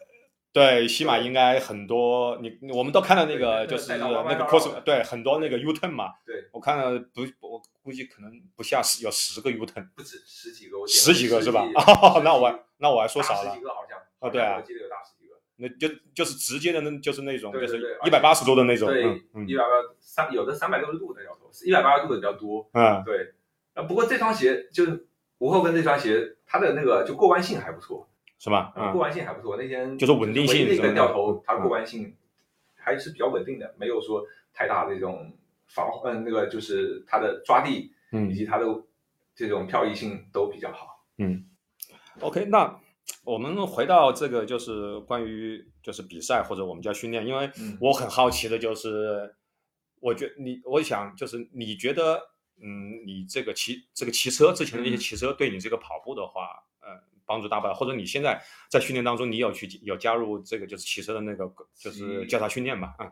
[0.52, 11.62] 对，西马应该很多，你我们都看到那个就是那个弯弯绕绕 cross，的对，很多那个 U turn 嘛，对，我看了不，我估计可能不下十，有十个 U turn，不止十几个，我点十几个是吧？
[11.76, 14.00] 哦， 那我那我还说少了大十几，个好像。
[14.20, 15.36] 哦对啊我记得有大十几个。
[15.58, 19.04] 那就就是直接的那，就是那种就是一百八十度的那种，对
[19.46, 22.68] 一百八三有的三百六十度的脚头，一百八十度的比较多。
[22.74, 23.34] 嗯对，
[23.76, 25.08] 啊，不过这双鞋就是
[25.38, 28.10] 无后跟这双鞋，它的那个就过弯性还不错，
[28.40, 28.74] 是吧？
[28.76, 29.56] 嗯过嗯，弯性还不错。
[29.56, 32.16] 那天就是稳定性唯一的一什么的根掉头，它嗯过弯性
[32.76, 35.32] 还是比较稳定的，没有说太大的这种
[35.68, 38.66] 防，嗯，那个就是它的抓地嗯以嗯及它的
[39.36, 41.06] 这种漂移性都比较好。
[41.20, 41.46] 嗯
[42.22, 42.80] ，OK，那
[43.24, 49.36] 我们回到这个就是关于就是比赛或者我们叫训练，因为嗯我很好奇的就是，
[50.00, 52.20] 我觉你我想就是你觉得，
[52.62, 56.90] 嗯，你这个骑这个骑车之前的那些嗯骑车对你这个跑步的话，呃，
[57.26, 57.74] 帮助大不大？
[57.74, 62.96] 或者你现在在训练当中，你有去有加入这个就是骑车的那个就是骑交叉训练吧？
[62.98, 63.12] 啊，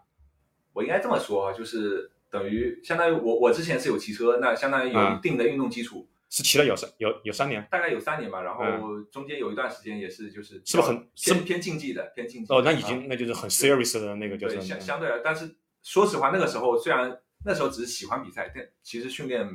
[0.74, 6.08] 我应该这么说啊，就是等于相当于我我之前是有骑车，那相当于有嗯一定的运动基础。
[6.30, 19.48] 是骑了有三有有三年大概有三年吧，然后中间有一段时间也是就是嗯是不是很是偏偏竞技的偏竞技哦，那已啊经那就是很 serious 的那个就是相相对来，但是说实话，那个时候虽然那时候只是喜欢比赛，但其实训练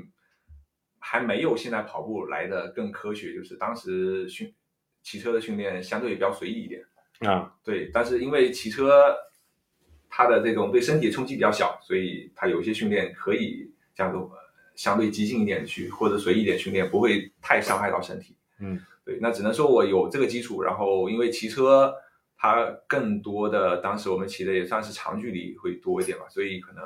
[0.99, 3.35] 还没有现在跑步来的更科学。
[3.35, 4.53] 就是当时训
[5.03, 6.83] 骑车的训练相对也比较随意一点，
[7.21, 7.91] 啊，对。
[7.93, 9.15] 但是因为骑车
[10.09, 14.31] 它的这种对身体冲击比较小，所以它有一些训练可以这样子呃
[14.75, 18.35] 相对激进一点去或者随意一点训练，不会太伤害到身体。
[18.59, 21.95] 嗯，对，那只能说我有这个基础，然后因为骑车
[22.39, 26.85] 它更多的当时我们骑的也算是长距离会多一点吧，所以可能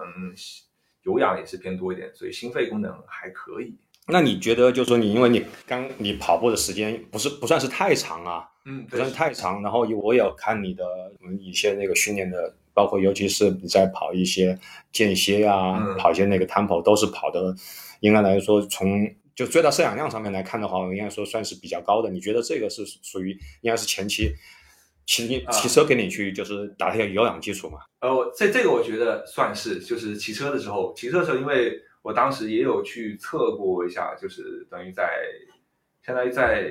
[1.07, 3.73] 有氧也是偏多一点，所以心肺功能还可以。
[4.09, 10.85] 那你觉得就是说你因为你刚你跑步的时间不是不算是太长啊，嗯，不算太长，然后我有看你的
[11.25, 14.59] 嗯一些那个训练的，包括尤其是你在跑一些
[14.92, 17.55] 间歇啊，嗯跑一些那个 tempo 都是跑的，
[18.01, 22.09] 应该来说从就最大摄氧量上面来看的话，应该说算是比较高的。
[22.09, 24.33] 你觉得这个是属于应该是前期
[25.07, 27.79] 骑啊骑车给你去就是打一下有氧基础嘛。
[28.01, 35.09] 呃，我这这个我觉得算是，就是骑车的时候，骑车的时候，因为我当时也有去测过一下，就是等于在
[36.03, 36.69] 相当于在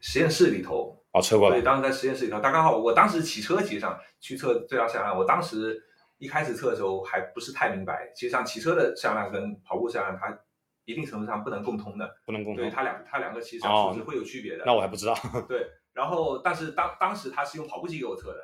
[0.00, 5.80] 实验室里头，哦，测过了对，当时在实验室里头，大刚好我当时骑车，其实上去测最大摄氧量，我当时
[6.18, 10.36] 一开始测的时候还不是太明白，其实上骑车的摄氧量跟跑步摄氧量它
[10.84, 12.64] 一定程度上不能共通的，不能共通。
[12.64, 14.64] 对它两它两个其实上哦数值会有区别的。
[14.66, 15.16] 那我还不知道。
[15.48, 18.40] 对， 然后但是当当时他是用跑步机给我测的，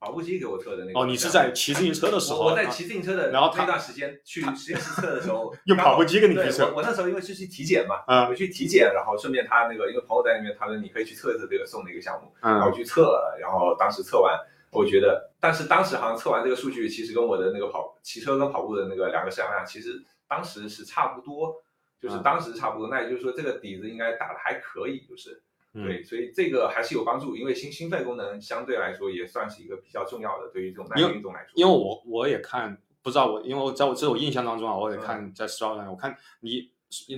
[0.00, 0.98] 跑步机给我测的那个。
[0.98, 14.38] 哦，你是在骑自行车的时候，我我在啊骑自行车的然后他那段时间去实验室测的时候， 用跑步机给你去测我我那时候因为是去体检嘛，嗯我去体检，然后顺便他那个因为朋友在那边，他说你可以去测一测这个送的一个项目，然后去测了，然后当时测完，
[14.70, 21.54] 我觉得，但是当时好像测完这个数据，其实跟我的那个跑骑车跟跑步的那个两个摄氧量，其实当时是差不多，
[22.00, 25.42] 就是嗯当时差不多，那也就是说这个底子应该打的还可以，就是。
[25.78, 31.50] 嗯对，所以这个还是有帮助，因为心心肺功能相对来说也算是一个比较重要的，对于这种耐运动来说。
[31.54, 36.70] 因为我我也看，不知道我，因为我在我在我印象当中啊，我也嗯看在 Strava 上，我看你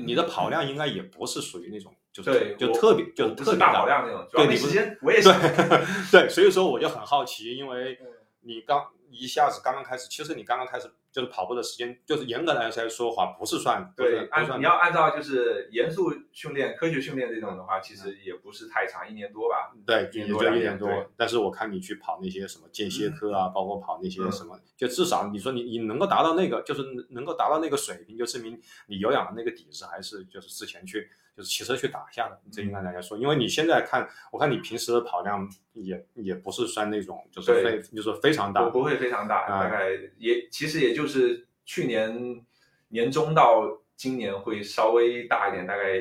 [0.04, 5.28] 你的跑量应该也不是属于那种就是对，就特别就不是特别大跑量那种，对你时间， 我也是。
[6.12, 8.06] 对，所以说我就很好奇，因为嗯
[8.42, 19.72] 你刚一下子刚刚开始，其实你刚刚开始就是跑步的时间，就是严格来说话不是算对，按你要按照就是严肃训练、科学训练这种的话，其实也不是太长，一年多吧。
[19.84, 21.10] 对，也就一年多两一点多。
[21.16, 32.40] 但是我看你去跑那些什么间歇课啊，包括跑那些嗯什么，就至少你说你你能够达到那个，就是能够达到那个水平，就证明你有氧的那个底子还是就是之前去就是骑车去打一下的。
[32.52, 38.80] 这应该大家说，因为你现在看，我看你平时的跑量也也不是算那种就是对非就是非常大不。
[38.80, 42.44] 不会非常大，啊大概也其实也就是去年
[42.88, 46.00] 年中到今年会稍微大一点，大概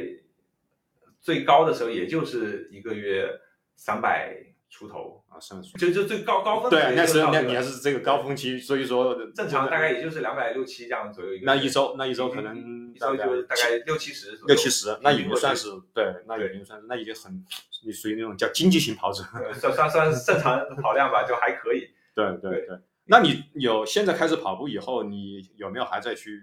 [1.19, 3.29] 最高的时候也就是一个月
[3.75, 4.35] 三百
[4.69, 11.45] 出头，啊，甚至就就最高高峰对啊，那时候那你还是这个高峰期，所以说正常大概也就是两百六七这样左右一个。
[11.45, 15.69] 那一周那一周可能一周就大概六七十左右，六七十，那已经算是。
[15.93, 17.43] 对，那已经算是那已经很
[17.84, 19.23] 你属于那种叫经济型跑者。
[19.34, 21.89] 呃算算算是正常跑量吧，就还可以。
[22.13, 22.79] 对对对对。
[23.05, 26.39] 那你有现在开始跑步以后，你有没有还在去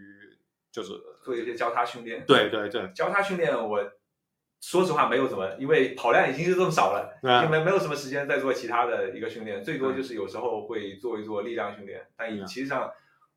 [0.73, 2.25] 就是做一些交叉训练。
[2.27, 3.79] 对对对交叉训练我
[4.61, 12.91] 说实话没有什么，因为跑量已经是这么少了， 就没没有什么时间再做其他的一个训练，最多就是有时候会做一做力量训练，但其实上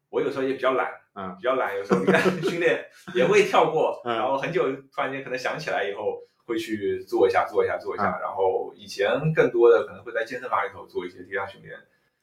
[0.09, 11.77] 我有时候也比较懒，嗯比较懒，有时候力量 训练也会跳过， 嗯然后很久突然间可能想起来以后会去做一下做一下做一下，嗯然后以前更多的可能会在健身房里头做一些力量训练，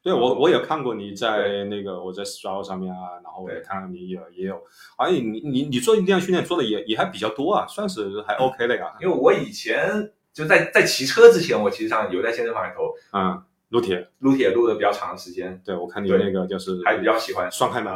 [0.06, 4.62] 对我我也看过你在那个我在 Strava 上面啊，然后我也看到你也也有，
[4.96, 8.94] 好像你你你做力量训练做的也也还比较多啊，算是还 OK 的呀。
[9.00, 17.50] 因为我以前就在在骑车之前，我其实上有在健身房里头嗯，撸铁，撸铁撸的比较长的时间，对我看你那个就是还比较喜欢。
[17.50, 17.92] 双开门。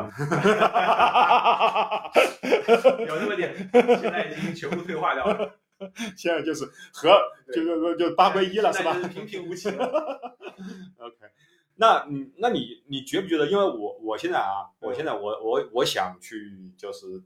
[3.06, 5.52] 有那么点，现在已经全部退化掉了，
[6.18, 7.16] 现在就是和
[7.54, 9.86] 就就就八归一了是吧平平无奇了。
[10.98, 11.16] OK，
[11.80, 13.46] 那你那你你觉不觉得？
[13.50, 17.22] 因为我我现在啊，我嗯现在我我我想去就是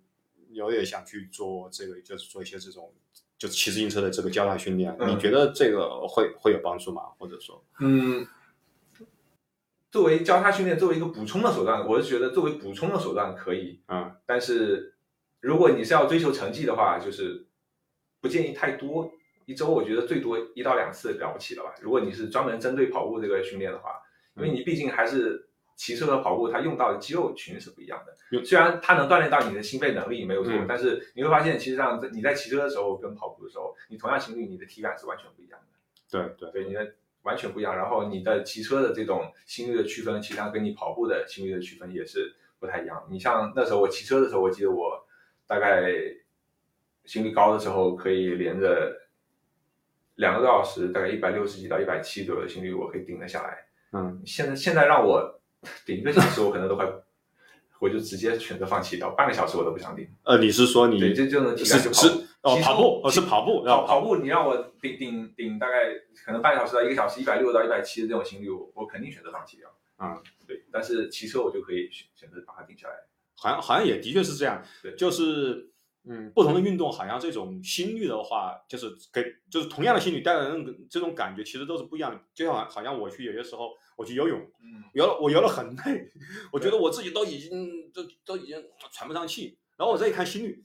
[0.52, 2.94] 有点想去做这个，就是做一些这种
[3.36, 4.96] 就是骑自行车的这个交叉训练。
[5.00, 7.02] 嗯你觉得这个会会有帮助吗？
[7.18, 8.24] 或者说，嗯，
[9.90, 14.94] 作为交叉训练，作为一个补充的手段，我是觉得作为补充的手段可以，嗯但是
[15.40, 17.44] 如果你是要追求成绩的话，就是
[18.20, 19.10] 不建议太多。
[19.46, 21.74] 一周我觉得最多一到两次了不起了吧。
[21.82, 24.00] 如果你是专门针对跑步这个训练的话，
[24.36, 28.12] 因为你毕竟还是骑车和跑步，它用到的肌肉群是不一样的。
[28.32, 35.66] 嗯虽然它能锻炼到你的心肺能力没有错，嗯但是你会发现，其实上你在骑车的时候跟跑步的时候，你同样心率，你的体感是完全不一样的。
[36.10, 37.76] 对对对，你的完全不一样。
[37.76, 43.06] 然后你的骑车的这种心率的区分，其实上跟你跑步的心率的区分也是不太一样。
[43.10, 45.06] 你像那时候我骑车的时候，我记得我
[45.46, 45.92] 大概
[47.04, 49.08] 心率高的时候，可以连着
[50.16, 53.66] 两个多小时，大概一百六十几到一百七左右的心率，我可以顶得下来。
[53.94, 55.40] 嗯，现在现在让我
[55.86, 56.84] 顶一个小时，我可能都快，
[57.80, 60.06] 我就直接选择放弃掉，半个小时我都不想顶。
[60.24, 65.94] 呃，你是说你对，这就能体是感就是跑步哦跑步哦是跑步，然后跑跑步，你让我顶顶顶大概
[66.24, 69.68] 可能半个小时到一个小时，一百六到一百七的这种心率，我我肯定选择放弃掉。
[69.98, 72.94] 嗯，对，但是骑车我就可以选选择把它顶下来。
[73.36, 75.70] 好像好像也的确是这样，对就是
[76.04, 82.20] 嗯，不同的运动好像这种心率的话，就是给就是同样的心率带来的那个这种感觉，其实都是不一样的。
[82.34, 86.10] 就像好像我去有些时候我去游泳，嗯，游了我游了很累，
[86.52, 90.64] 我觉得我自己都已经都都已经喘不上气，然后我再一看心率，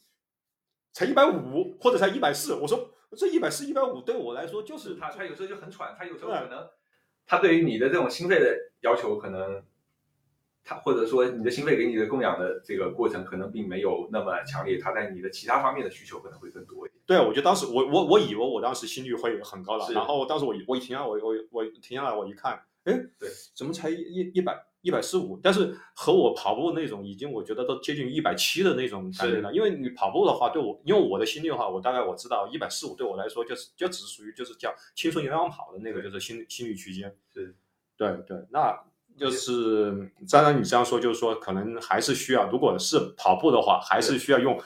[0.94, 6.68] 才一百五或者才一百四，我说这一百四一百五对我来说就是他他有时候就很喘，他有时候可能
[7.26, 9.64] 他对于你的这种心肺的要求，可能
[10.64, 17.02] 它或者说你的心肺给你的供氧的这个过程，可能并没有那么强烈，它在你的其他方面的需求可能会更多一点。
[17.06, 25.40] 对，我觉得当时我我我以为我当时心率会很高了，然后当时我我一停下来，我我我停下来，我一看，哎，对，怎么才一一百一百四五？
[25.44, 29.54] 但是和我跑步那种已经我觉得都接近一百七的那种感觉了。
[29.54, 37.14] 因为你跑步的话，对我，因为我的心率的话，我大概我知道一百四五对我来说就是就只是属于就是叫轻松有氧跑的那个，就是心心率区间。
[37.34, 37.54] 是，
[37.98, 38.74] 对对，那
[39.18, 44.58] 就是当然你这样说，就是说可能还是需要，如果是跑步的话，还是需要用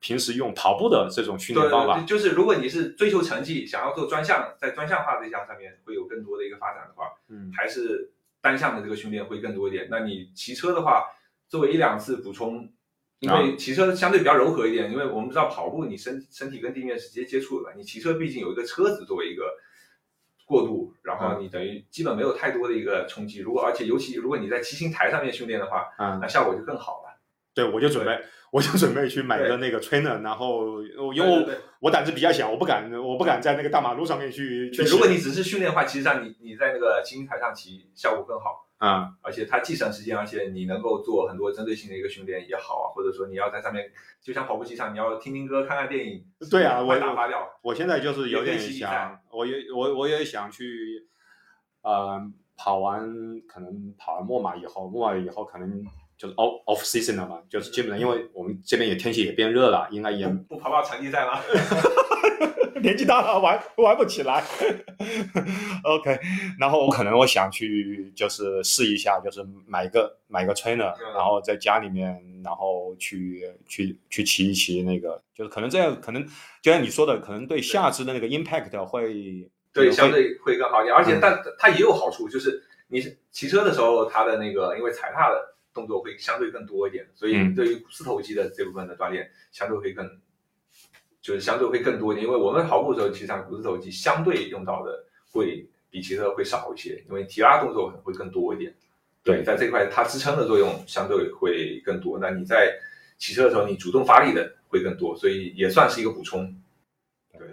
[0.00, 2.06] 平时用跑步的这种训练方法对，。
[2.06, 9.88] 就是如果你是追求成绩，想要做专项，在专项化这项上面会有更多的一个发展的话，嗯，还是单项的这个训练会更多一点。
[9.90, 11.04] 那你骑车的话，
[11.48, 12.72] 作为一两次补充，
[13.18, 19.44] 因为骑车相对比较柔和一点，因为我们知道跑步你身身体跟地面是直接接触的，你骑车毕竟有一个车子作为一个
[20.46, 23.40] 过渡，然后你等于基本没有太多的一个冲击。
[23.40, 26.99] 如果而且尤其如果你在骑行台上面训练的话，啊、那效果就更好了。
[27.54, 28.20] 对，我就准备，
[28.52, 30.82] 我就准备去买个那个 trainer，然后
[31.14, 31.46] 因为
[31.80, 34.90] 我胆子比较小，我不敢，我不敢在那个大马路上面去去，骑。
[34.92, 38.66] 如果你只是训练的话，其实上你你在那个骑行台上骑效果更好。
[38.80, 43.84] 啊、而且它既省时间，而且你能够做很多针对性的一个训练也好啊，或者说你要在上面，
[44.22, 47.46] 就像跑步机上，你要听听歌、看看电影，对啊我快打发掉。
[47.60, 51.06] 我现在就是有点想，我也我我也想去，
[51.82, 52.18] 呃，
[52.56, 53.02] 跑完
[53.46, 55.84] 可能跑完墨马以后，墨马以后可能
[56.20, 61.40] 就是 off off season 了嘛，就是基本上因为我们这边也天气也变热了，应该也不跑跑场地赛了？
[62.82, 64.44] 年纪大了玩玩不起来。
[65.84, 66.18] OK，
[66.58, 76.22] 然后我可能我想去就是试一下，就是买个买个 trainer，、嗯然后在家里面，然后去去去骑一骑那个，就是可能这样，可能
[76.60, 80.94] 就像你说的，可能对下肢的那个 impact 会对，会相对会更好一点。
[80.94, 90.08] 而且嗯但它也有好处，就是你是骑车的时候，它的那个因为踩踏的动作会相对更多一点，所以嗯对于四头肌的这部分的锻炼相对会更，
[91.20, 92.26] 就是相对会更多一点。
[92.26, 98.74] 因为我们跑步的时候，其实上股四头肌相对用到的会比骑车会少一些，因为提拉动作可能会更多一点。
[99.22, 102.18] 对在这块它支撑的作用相对会更多。
[102.18, 102.74] 那你在
[103.18, 106.58] 骑车的时候，你主动发力的会更多，所以也算是一个补充。
[107.38, 107.46] 对。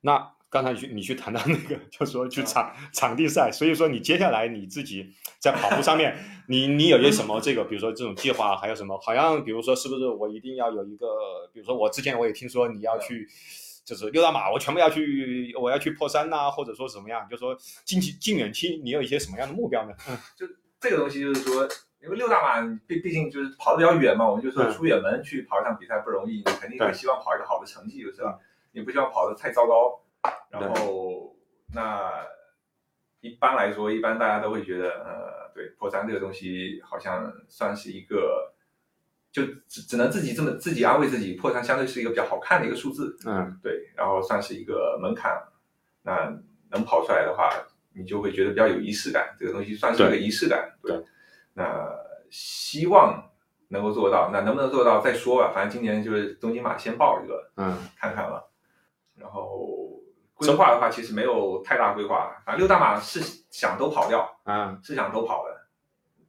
[0.00, 5.06] 那刚才你去你去谈到那个，就说嗯去场、场地赛，所以说你接下来你自己
[5.38, 6.16] 在跑步上面，
[6.48, 8.98] 你你有些什么这个，比如说这种计划，还有什么？
[9.00, 11.06] 好像比如说是不是我一定要有一个，
[11.52, 13.28] 比如说我之前我也听说你要去。
[13.86, 17.24] 就是六大马，我全部要去，我要去破三呐、或者说怎么样？
[17.30, 19.94] 就说近期、近远期，你有一些什么样的目标呢？
[20.36, 20.44] 就
[20.80, 21.62] 这个东西就是说，
[22.02, 28.36] 因为六大马毕毕竟就是跑的比较远嘛，我们就说嗯出远门去跑一场比赛不容易，你肯定会希望跑一个好的成绩，就是吧？
[28.72, 30.00] 你不希望跑得太糟糕。
[30.50, 31.36] 然后
[31.74, 32.24] 那
[33.20, 38.52] 一般来说，一般大家都会觉得，呃，对破三这个东西好像算是一个，
[39.32, 45.42] 就只只能自己这么自己安慰自己，破三相对是一个比较好看的一个数字，嗯，对，然后算是一个门槛。
[46.02, 46.32] 那
[46.70, 47.50] 能跑出来的话，
[47.92, 49.34] 你就会觉得比较有仪式感。
[49.38, 50.72] 这个东西算是一个仪式感。
[50.80, 51.04] 对
[51.52, 51.88] 那
[52.30, 53.28] 希望
[53.68, 55.50] 能够做到，那能不能做到再说吧。
[55.52, 58.44] 反正今年就是东京马先报一个嗯，看看吧。
[59.16, 59.85] 然后
[60.36, 62.30] 规划的话，其实没有太大规划。
[62.44, 63.20] 反正六大马是
[63.50, 65.66] 想都跑掉，啊，是想都跑的。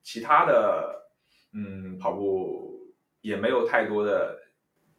[0.02, 1.10] 其他的，
[1.54, 4.38] 嗯，跑步也没有太多的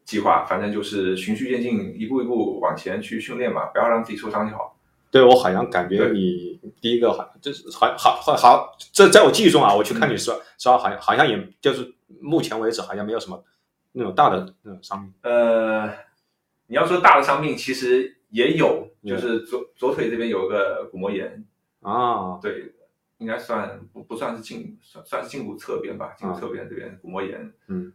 [0.04, 4.76] 计划，反正就是循序渐进，一步一步往前去训练嘛，不要让自己受伤就好。
[5.10, 13.42] 对我好像感觉你第一个好，就是好好好好，这在我记忆中啊，我去看你嗯说说好像好像也就是目前为止好像没有什么
[13.92, 15.14] 那种大的那种伤病。
[15.22, 15.88] 呃，
[16.66, 19.08] 你要说大的伤病，其实也有，嗯。
[19.08, 21.44] 就是左左腿这边有个骨膜炎，
[21.80, 22.72] 啊，对，
[23.18, 27.92] 应该算不不算是胫算算是胫骨侧边吧，胫骨侧边这边骨膜炎，嗯，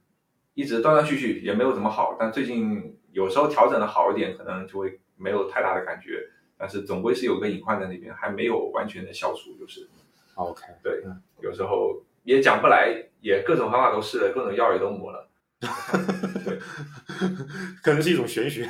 [0.54, 9.88] 一直断断续续也没有怎么好，但最近有时候调整的好一点，可能就会没有太大的感觉，但是总归是有个隐患在那边，还没有完全的消除，就是。
[10.36, 15.30] OK，对嗯，有时候也讲不来，也各种方法都试了，各种药也都抹了，
[17.84, 18.68] 可能是一种玄学。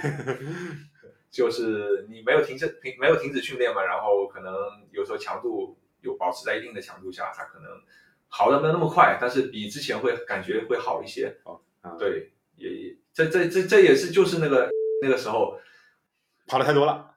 [1.34, 4.54] 就是你没有停止停没有停止训练嘛，然后可能
[4.92, 7.72] 有时候强度有保持在一定的强度下，它可能
[8.30, 11.36] 好的没有那么快，但是比之前会感觉会好一些。
[11.44, 14.70] 哦啊对，也也这这这这也是就是那个
[15.02, 15.60] 那个时候
[16.48, 17.10] 跑的太多了。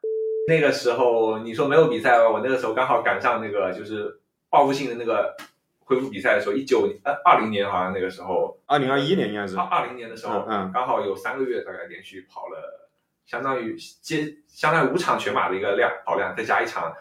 [0.48, 5.36] 那个时候你说没有比赛吧，我那个时候刚好赶上那个就是报复性的那个
[5.80, 12.85] 恢复比赛的时候，一九呃二零年好像那个时候二零二一年应该是二二零年的时候，嗯嗯刚好有三个月大概连续跑了，
[13.26, 16.94] 相当于接相当于五场全马的一个量跑量，再加一场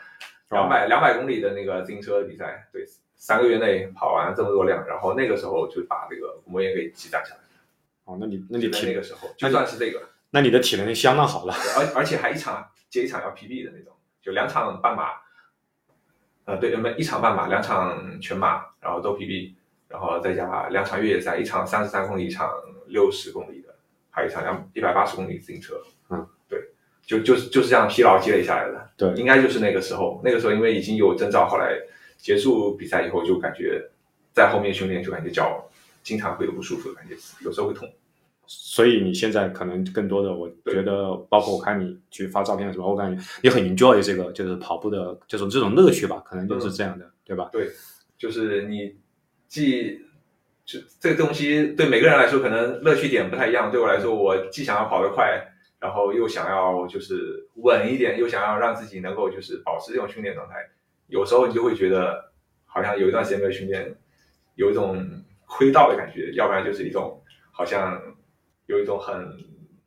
[0.49, 2.83] 两百两百公里的那个自行车比赛，对，
[3.15, 7.41] 三个月内跑完这么多量，然后那个时候就把这个膜炎给积攒下来。
[8.05, 10.01] 哦，那你那你体那个时候就算是这个，
[10.31, 11.53] 那你的体能相当好了。
[11.77, 15.11] 而而且还一场接一场要 PB 的那种，就两场半马，
[16.45, 19.53] 呃，对，没一场半马，两场全马，然后都 PB，
[19.87, 22.51] 然后再加两场越野赛，一场三十三公里，一场
[22.87, 23.75] 六十公里的，
[24.11, 25.81] 还有一场两一百八十公里自行车。
[27.05, 28.89] 就就是就是这样疲劳积累下来的。
[28.97, 31.73] 对，应该就是那个时候，那个时候因为已经有征兆，后来
[32.17, 33.81] 结束比赛以后就感觉
[34.33, 35.69] 在后面训练就感觉脚
[36.03, 37.91] 经常会有不舒服的感觉，有时候会痛。
[38.47, 47.49] 所以你现在可能更多的，我觉得，包括我看你去发照片什么，我感觉你很 enjoy 这个，就是跑步的这种这种乐趣吧，可能就是这样的，对吧？
[47.51, 47.71] 对，
[48.19, 48.95] 就是你
[49.47, 49.99] 既
[50.63, 53.71] 就这个东西对每个人来说可能乐趣点不太一样。
[53.71, 55.43] 对我来说，我既想要跑得快，
[55.85, 60.55] 然后又想要就是稳一点，又想要让自己能够就是保持这种训练状态。
[61.07, 62.31] 有时候你就会觉得
[62.65, 63.95] 好像有一段时间没有训练，
[64.55, 65.05] 有一种
[65.45, 67.21] 亏到的感觉，要不然就是一种
[67.51, 68.01] 好像。
[68.67, 69.13] 有一种很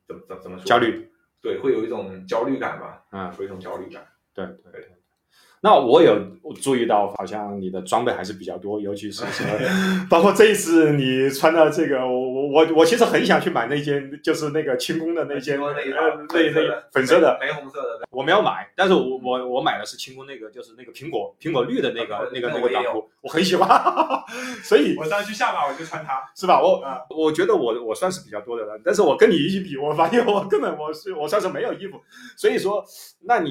[0.07, 1.11] 怎么怎么怎么说焦虑，
[1.43, 4.89] 对，会有一种焦虑感吧，嗯，会有一种焦虑感，对对对。
[5.61, 6.17] 那我有
[6.63, 9.51] 注意到，好像你的装备还是比较多，尤其是什么，
[10.09, 23.69] 包括这一次你穿的这个，我我我我其实很想去买那件，就是那个轻功的那件，那那那粉色的，玫红色的，我没有买，但是我我我买的是轻功那个，就是那个苹果苹果绿的那个那个那个短裤，我很喜欢，
[24.63, 26.63] 所以我上次去下马我就穿它，是吧？
[26.63, 26.81] 我
[27.11, 32.01] 我觉得我我算是比较多的人，但是我跟你一起比，我发现我根本我是我算是没有衣服，
[32.37, 32.85] 所以说，
[33.23, 33.51] 那你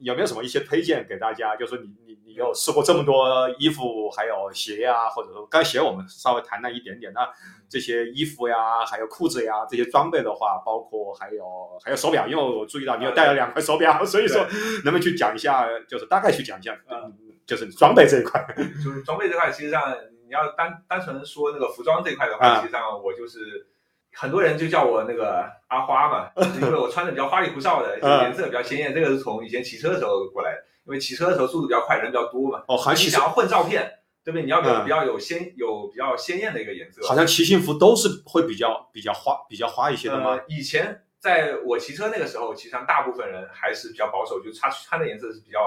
[0.00, 1.35] 有没有什么一些推荐给大家？
[1.58, 7.12] 就是你你你有试过这么多衣服，还有鞋呀，或者说刚鞋我们稍微谈了一点点。
[7.12, 7.28] 那
[7.68, 11.44] 这些衣服呀，还有裤子呀，这些装备的话，包括还有
[11.84, 14.44] 还有手表，因为我注意到你有带了两块手表，所以说
[14.84, 17.12] 能不能去讲一下，就是大概去讲一下，嗯，
[17.46, 18.44] 就是装备这一块。
[18.84, 23.66] 就是装备这块，其实上你要单单纯说那个服装这块的话，实际上我就是
[24.14, 26.30] 很多人就叫我那个阿花嘛，
[26.60, 30.58] 因为我穿的比较花里胡哨的，颜色比较鲜艳，这个是从以前骑车的时候过来的。
[30.86, 32.62] 因为骑车的时候速度比较快，人比较多嘛。
[32.68, 33.90] 哦，你想要混照片，
[34.24, 34.44] 对不对？
[34.44, 37.06] 你要比较有鲜有比较鲜艳的一个颜色。
[37.06, 40.40] 好像骑行服都是会比较比较花比较花一些的吗？
[40.48, 45.58] 以前在我骑车那个时候，其实上大部分人还是比较保守，就他穿的颜色是比较。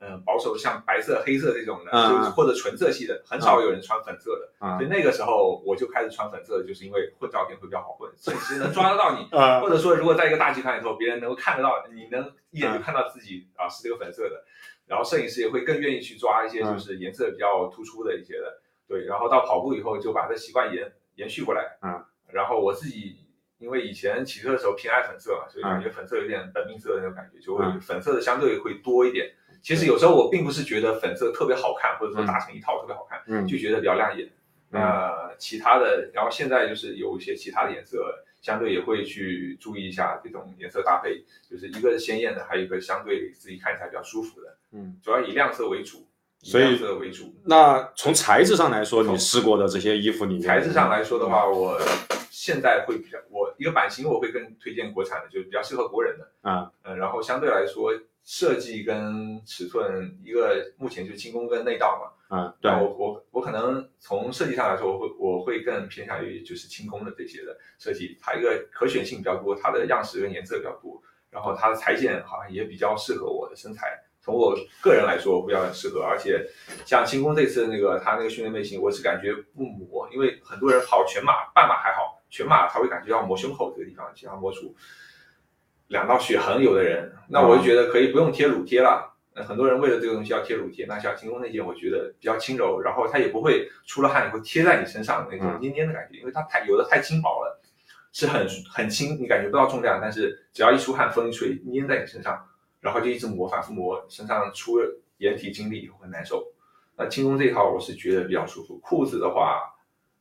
[0.00, 4.76] 嗯，保守像白色、黑色这种的，就是或者纯色系的，很少有人穿粉色的。
[4.76, 9.24] 所以那个时候我就开始穿粉色，就是因为混照片会比较好混，摄影师能抓得到你，
[9.62, 14.44] 或者说如果在一个大集团里头，别人能够看得到，你能一眼就看到自己啊是这个粉色的，
[14.86, 18.60] 然后摄影师也会更愿意去抓一些就是颜色比较突出的一些的。
[18.86, 21.78] 对，然后到跑步以后就把这习惯延延续过来。
[21.82, 23.16] 嗯，然后我自己
[23.58, 29.32] 因为以前骑车的时候偏爱粉色嘛，所以感觉粉色有点本命色的那种感觉，就会粉色的相对会多一点。
[29.62, 34.28] 其实有时候我并不是觉得粉色特别好看，或者说打成一套特别好看，就觉得比较亮眼。
[34.68, 44.58] 那其他的，然后现在就是有一些其他的颜色，相对也会去注意一下这种颜色搭配，就是一个是鲜艳的，还有一个相对自己看起来比较舒服的。
[44.74, 46.06] 嗯，主要以亮色为主，
[46.42, 47.34] 以亮色为主。
[47.44, 51.80] 那从材质上来说，你试过的这些衣服里面，材质上来说的话，我
[52.30, 56.28] 现在会比较，我一个版型我会更推荐国产的，就是比较适合国人的。
[56.42, 57.92] 啊，嗯，然后相对来说。
[58.26, 62.34] 设计跟尺寸，一个目前就轻功跟内道嘛。
[62.34, 70.98] 嗯，对我我我可能从设计上来说，我会我会更偏向于就是轻工的这些的设计，它一个可选性比较多，它的样式跟颜色比较多，
[71.28, 74.02] 然后它的裁剪好像也比较适合我的身材。
[74.24, 76.42] 从我个人来说比较适合，而且
[76.86, 84.74] 像轻功这次那个他那个训练背心，我是感觉不磨，因为很多人跑全马、半马还好，全马他会感觉要磨胸口这个地方，经常磨出。
[85.88, 89.12] 两道血痕，有的人，那我就觉得可以不用贴乳贴了。
[89.34, 97.60] 那很多人为了这个东西要贴乳贴，那像轻功那件，我觉得比较轻柔，然后它也不会出了汗以后贴在你身上那种黏黏的感觉，因为它太有的太轻薄了，
[98.12, 102.42] 是很很轻，你感觉不到重量，但是只要一出汗，风一吹，粘在你身上，
[102.84, 104.78] 然后就一直磨，反复磨，身上出
[105.16, 106.44] 掩体经历以后很难受。
[106.96, 108.78] 那轻功这一套我是觉得比较舒服。
[108.82, 109.62] 裤子的话，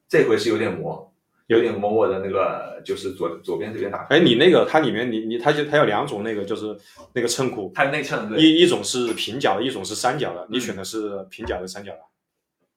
[0.07, 1.09] 这回是有点磨。
[1.47, 4.07] 有点磨我的那个，就是左左边这边打。
[4.09, 6.75] 哎，你那个它里面，你你它就它有两种那个，就是
[7.11, 10.47] 那个衬裤，它内衬，一一种是平角的，一种是三角的。
[10.49, 11.99] 你选的是平角的，三角的？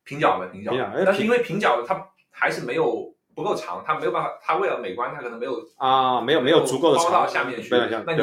[0.03, 0.73] 平角的，平角。
[0.73, 1.05] 的。
[1.07, 7.69] 但是因为平角的它还是没有不够长，它没有办法，它为了美观，它可能没有啊，没有没有足够的长到下面去。
[7.71, 8.21] 那你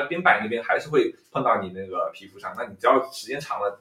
[0.00, 3.80] 它边摆那边还是会碰到你那个皮肤上，那你只要时间长了。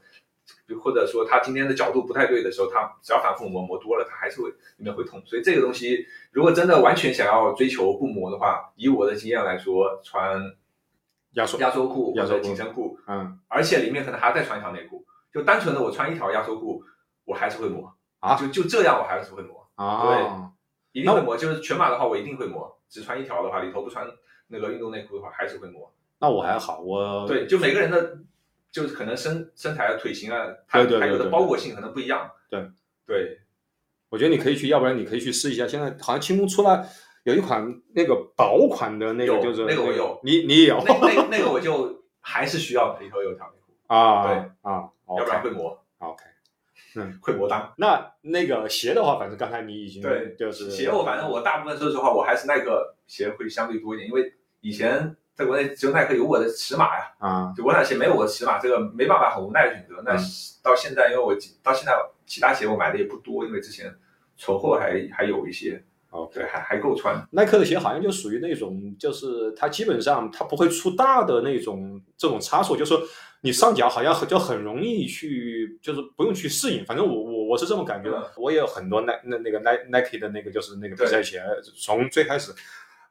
[0.82, 5.22] 或者说它今天的角度不太对的时候，它只要反复磨磨多了，它还是会里面会痛。
[5.26, 10.42] 所以这个东西，如果真的完全想要追求不磨的话，以我的经验来说，穿
[11.34, 15.06] 压缩，压缩裤或者压缩紧身裤，嗯而且里面可能还要再穿一条内裤。
[15.34, 16.84] 就单纯的我穿一条压缩裤，
[17.26, 21.38] 我还是会磨啊就就这样我还是会磨，啊，对一定会磨。
[21.38, 24.06] 就是全码的话我一定会磨，只穿一条的话，里头不穿
[24.48, 25.94] 那个运动内裤的话还是会磨。
[26.24, 28.18] 那我还好，我对，就每个人的
[28.72, 32.32] 就是可能身身材啊、腿型啊，它对对对它有的包裹性可能不一样。
[32.50, 32.66] 对
[33.06, 33.42] 对，
[34.08, 35.68] 我觉得你可以去，要不然你可以去试一下。
[35.68, 36.88] 现在好像清空出来
[37.26, 44.26] 有一款那个薄款的那个，有就是那个我有你你也有那那那个我就还是需要里头有条内裤，啊？
[44.26, 46.24] 对啊要不然会磨，OK
[46.96, 47.20] 嗯。
[47.22, 47.74] 会磨裆。
[47.76, 60.02] 那那个鞋的话，反正刚才你已经对就是鞋我反正我大部分说实话，我还是耐克鞋会相对多一点，因为以前在国内只有耐克有我的尺码呀，啊就我那鞋没有我的尺码，这个没办法很无奈的选择。
[60.06, 60.24] 那嗯
[60.64, 61.92] 到现在，因为我到现在
[62.26, 63.94] 其他鞋我买的也不多，因为之前
[64.38, 66.36] 存货还还有一些，OK。
[66.36, 67.22] 对，还还够穿。
[67.32, 73.02] 耐克的鞋好像就属于那种，就是它基本上它不会出大的那种这种差错，就是说
[73.42, 76.86] 你上脚好像很就很容易去，就是不用去适应。
[76.86, 78.32] 反正我我我是这么感觉的。
[78.38, 81.44] 我也有很多耐那那个耐 Nike 的那个就是那个比赛鞋，
[81.76, 82.54] 从最开始。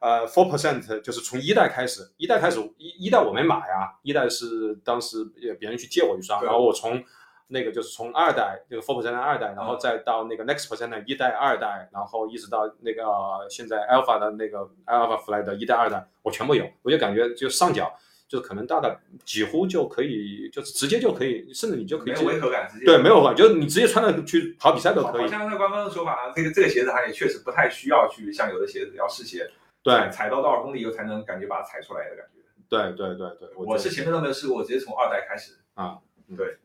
[0.03, 7.01] 呃，four percent 就是从一代开始，一代开始一一代我没买啊，一代是当时也别人去借我一双，然后我从
[7.47, 16.69] 那个就是从二代这个 four percent 的二代，然后再到那个 next percent 的一代、二代，然后一直到那个呃现在 alpha 的那个 alpha fly 的一代、二代，我全部有。
[16.81, 17.89] 我就感觉就上脚
[18.27, 25.21] 就是可能大的几乎就可以，就是直接就可以，甚至你就可以没有违和感，直接对没有感，就是你直接穿着去跑比赛都可以。
[25.21, 29.49] 好像在官方的说法，这个这个鞋子它也确实不太需要去像有的鞋子要试鞋，
[29.83, 32.41] 对踩踩到多少公里以后才能感觉把它踩出来的感觉。
[32.69, 35.99] 对对对对，我是前面都没有试过，我直接从二代开始啊。
[36.35, 36.57] 对。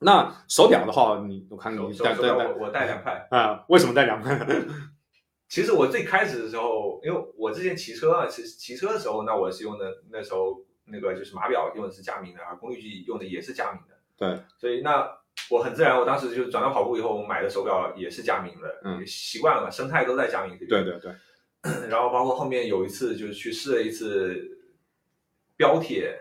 [0.00, 3.28] 那手表的话，你我看手你戴戴戴手手表我我带两块。
[3.30, 3.64] 啊？
[3.68, 4.36] 为什么戴两块？
[5.48, 15.06] 其实我最开始的时候，因为我之前骑车啊，骑骑车的时候，那我是用的那时候那个就是码表用的是佳明的，而，功率计用的也是佳明的，对，所以那
[15.50, 20.82] 我很自然，我当时就转到跑步以后，我买的手表也是佳明的，嗯也习惯了嘛，生态都在佳明这边。
[20.82, 21.14] 对对对，
[21.88, 24.58] 然后包括后面有一次就是去试了一次
[25.56, 26.16] 标铁，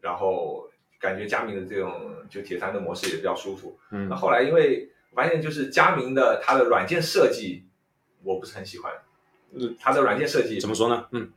[0.00, 0.68] 然后
[1.00, 3.78] 感觉佳明的这种就铁三的模式也比较舒服。
[3.90, 7.64] 嗯那后来因为我发现就是佳明的它的软件设计
[8.22, 8.92] 我不是很喜欢，
[9.52, 11.06] 嗯它的软件设计怎么说呢？
[11.12, 11.30] 嗯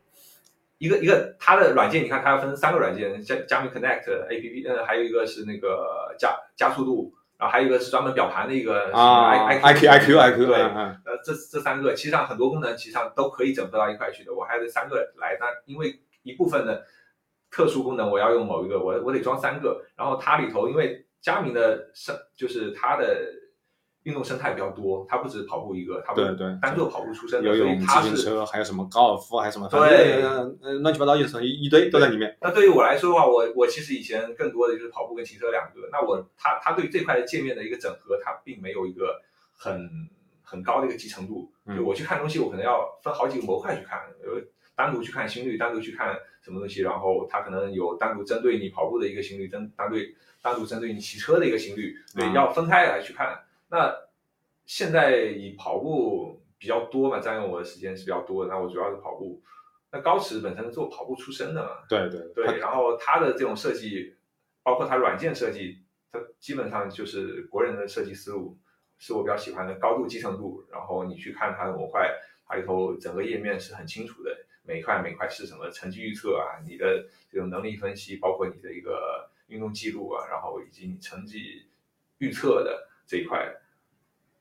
[0.78, 14.34] 一个一个它的软件，你看它要分三个软件，佳佳明 Connect A P P，呃，还有一个是那个加加速度，然后还有一个是专门表盘的一个啊 I，I Q I Q I Q，对，呃，这这三个其实上很多功能其实上都可以整合到一块去的。
[14.34, 16.84] 我还有这三个来，那因为一部分的
[17.52, 19.86] 特殊功能我要用某一个，我我得装三个。
[19.96, 23.06] 然后它里头因为佳明的上就是它的
[24.08, 26.22] 运动生态比较多，它不止跑步一个，它不
[26.62, 30.46] 单做跑步出身的，游泳、所以它是自行车，还有什么高尔夫，还有什么，对呃
[30.80, 32.38] 乱七八糟一层一一堆都在里面。
[32.40, 35.90] 那对于我来说的话，我我其实以前更多的就是跑步跟骑车两个。
[35.92, 39.22] 那我它它对于这块的界面的一个整合，它并没有一个
[39.54, 39.90] 很
[40.42, 41.52] 很高的一个集成度。
[41.66, 44.42] 嗯就我去看东西，我可能要分好几个模块去看，有
[44.74, 53.38] 单独去看心率，单独去看什么东西，然后它可能有单独针对你跑步的一个心率，针单对单独针对你骑车的一个心率，对，嗯要分开来去看。
[53.70, 53.96] 那
[54.66, 58.52] 现在以跑步比较多嘛，占用我的时间是比较多的。
[58.52, 59.42] 那我主要是跑步。
[59.90, 64.16] 那高驰本身是做跑步出身的嘛，对对对，然后它的这种设计，
[64.62, 65.80] 包括它软件设计，
[66.12, 68.58] 它基本上就是国人的设计思路，
[68.98, 70.66] 是我比较喜欢的，高度集成度。
[70.70, 72.14] 然后你去看它的模块，
[72.46, 81.66] 它里头整个页面是很清楚的，每一块每一块是什么，成绩预测啊，你的这种能力分析，包括你的一个运动记录啊，然后以及你成绩
[82.18, 83.48] 预测的这一块，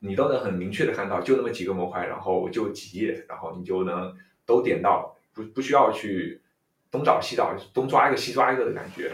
[0.01, 4.15] 你都能很明确的看到，就那么几个模块，然后就几页，然后你就能
[4.45, 5.17] 都点到。
[5.33, 6.41] 不不需要去
[6.91, 9.13] 东找西找，东抓一个西抓一个的感觉。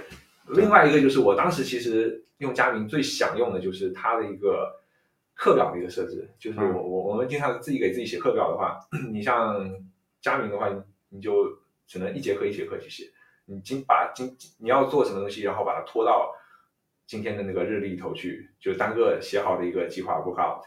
[0.51, 4.73] 另外一个就是我当时其实用佳明最想用的就是它的一个
[5.35, 8.79] 课表的一个设置，就是我我我们经常自己给自己写课表的话，
[9.11, 9.69] 你像
[10.21, 10.71] 佳明的话，
[11.09, 11.49] 你就
[11.89, 13.11] 只能一节课一节课去写，
[13.45, 16.33] 你经把经你要做什么东西，然后把它拖到
[17.13, 20.63] 今天的那个日历里头去，就单个写好的一个计划 workout。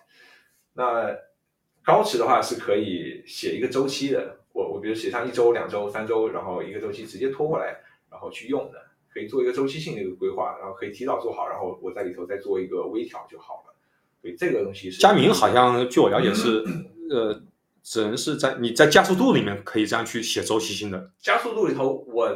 [0.74, 1.12] 那
[1.84, 4.38] 高驰的话是可以写一个周期的。
[4.54, 7.82] 我我比如写上一周、两周、三周，然后一个周期直接拖过来，
[8.12, 8.80] 然后去用的，
[9.12, 13.74] 可以做一个周期性的一个规划，然后可以提早做好，然后我在里头再做一个微调就好了。
[14.22, 16.64] 所以这个东西是佳明好像据我了解是，
[17.10, 17.42] 呃，
[17.82, 21.10] 只能是在你在加速度里面可以这样去写周期性的。
[21.18, 22.30] 加速度里头，我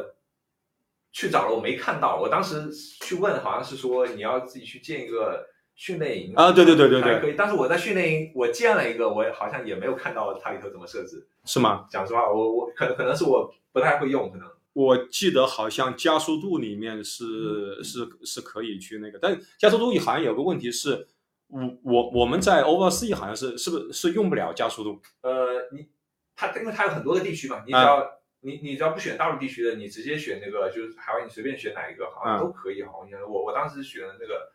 [1.12, 2.20] 去找了，我没看到。
[2.20, 7.34] 我当时去问，好像是说你要自己去建一个训练营啊对对对对对可以。
[7.36, 11.26] 但是我在训练营我建了一个，我好像也没有看到它里头怎么设置。
[11.44, 11.86] 是吗？
[11.90, 21.08] 讲实话，我我可能可能是我不太会用，可能我记得好像加速度里面是是是可以去那个，但加速度好像有个问题是，
[21.48, 25.00] 我我我们在 oversea 好像是是不是是用不了加速度？
[25.22, 25.88] 呃，你
[26.36, 32.82] 它因为它有很多个地区嘛，你只嗯要、你你只要不选大陆地区的，你直接选那个就是海外，你随便选哪一个好像嗯都可以。
[32.82, 34.50] 好像我我当时选的那个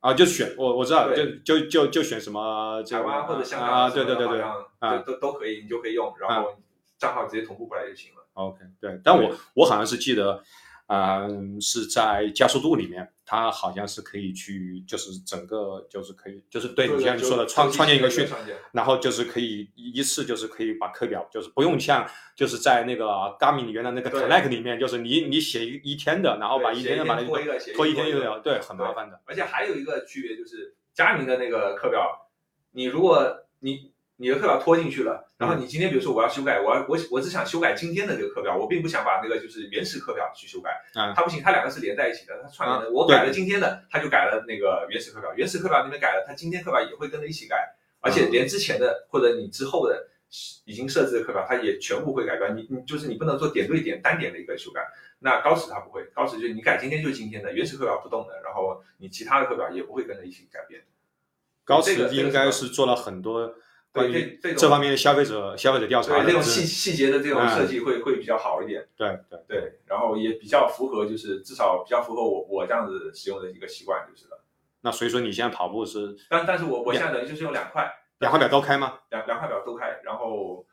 [0.00, 4.40] 啊，就选我我知道，就就就就选什么这个台湾或者香港啊，对对对对
[5.06, 6.56] 都都都可以，你就可以用，然后
[6.98, 8.24] 账号直接同步过来就行了。
[8.34, 10.42] ，OK，对，但我我好像是记得，
[10.94, 18.28] 嗯、是在加速度里面，它好像是可以去，就是整个就是可以，就是对你像你说的创创建一个训，
[18.72, 23.06] 然后就是可以一一次就是可以把课表，就是不用像就是在那个
[23.40, 29.18] Garmin 原来那个对 Connect 里面，就是你你写一一天的，然后把一天的把它拖一个，拖一天拖就了，对，很麻烦的。
[29.24, 32.28] 而且还有一个区别就是，佳明的那个课表，
[32.72, 33.91] 你如果你
[34.22, 42.86] 你的课表拖进去了，然后你今天比如说我要修改，我要我我只想修改今天的这个课表，我并不想把那个就是原始课表去修改，嗯它不行，它两个是连在一起的，它串联的。
[42.86, 50.06] 啊我改了今天的，它就改了那个原始课表，原始课表那边改了，它今天课表也会跟着一起改，而且连之前的或者你之后的
[50.66, 52.46] 已经设置的课表，它也全部会改掉。
[52.50, 54.86] 你你就是你不能做点对点单点的一个修改。
[55.18, 60.80] 那高驰它不会，高驰就是你改今天就是今天的，原始课表不动的，然后你其他的课表也不会跟着一起改变。
[61.64, 63.54] 高驰这个这个应该是是做了很多
[63.92, 68.88] 关对于这这方面的消费者消费者调查的，对这种细细节的这种嗯设计会会比较好一点。
[68.96, 74.42] 对对对，然后也比较符合，就是至少比较符合我我这样子使用的一个习惯就是了。
[74.80, 77.88] 那所以说你现在跑步是但但是我我现在等于就是用两块
[78.18, 78.98] 两块表都开吗？
[79.10, 80.66] 两两块表都开，然后有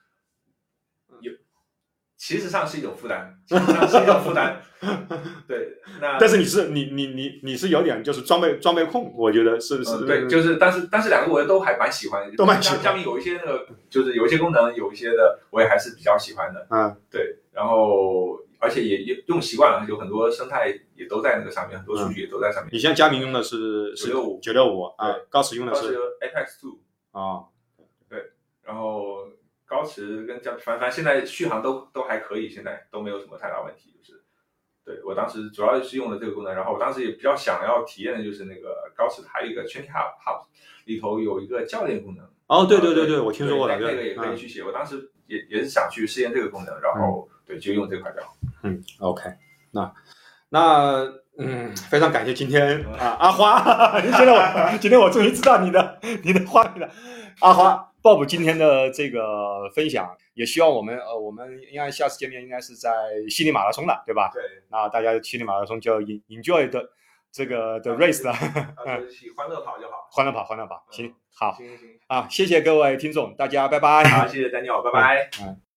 [2.20, 4.62] 其实上是一种负担， 其实上是一种负担。
[5.48, 9.92] 对，那但是你是你你你你是有点就是装备装备控，我觉得是不是？
[9.92, 16.68] 嗯，对，就是但是但是两个我都还蛮喜欢的，都蛮喜欢下面有一些那个就是有一些功能，有一些的我也还是比较喜欢的。
[16.70, 22.70] 嗯，对，然后而且也也用习惯了，有很多生态也都在那个上面，很多数据也都在上面。
[22.74, 26.80] 你现在佳明用的是是965九六五啊对，高驰用的是 Apex Two，
[27.12, 27.44] 啊
[28.10, 28.32] 对
[28.64, 29.28] 然后
[29.70, 34.20] 高驰跟江反反正现在续航都都还可以，现在都没有什么太大问题，就是。
[34.86, 40.46] 对我当时主要是用的这个功能，然后我当时也比较想要体验的就是那个高驰还有一个 Training Hub Hub
[40.86, 44.64] 里头有一个教练功能，哦对对对对对，我听说过了，对那那个也可以嗯去写。
[44.64, 48.24] 我当时也也是想去试验这个功能，然后对就用这块表。
[48.64, 49.30] 嗯，OK，
[49.70, 49.94] 那
[50.50, 51.06] 那
[51.38, 53.62] 嗯，非常感谢今天啊阿花，
[54.02, 56.90] 现在我今天我终于知道你的 你的话题了，
[57.42, 57.89] 阿花。
[58.02, 62.90] Bob 今天的这个分享，也希望我们呃，我们应该下次见面应该是在
[63.30, 64.32] 悉尼马拉松了，对吧？
[64.34, 66.90] 对，那大家悉尼马拉松就 en- enjoy 的
[67.32, 70.08] 这个的 race 了，啊，就是欢乐跑就好。
[70.12, 70.86] 欢乐跑，欢乐跑。
[70.90, 74.04] 行，好行行行，啊，谢谢各位听众，大家拜拜。
[74.06, 75.30] 好，谢谢丹尼尔，拜拜。
[75.42, 75.60] 嗯。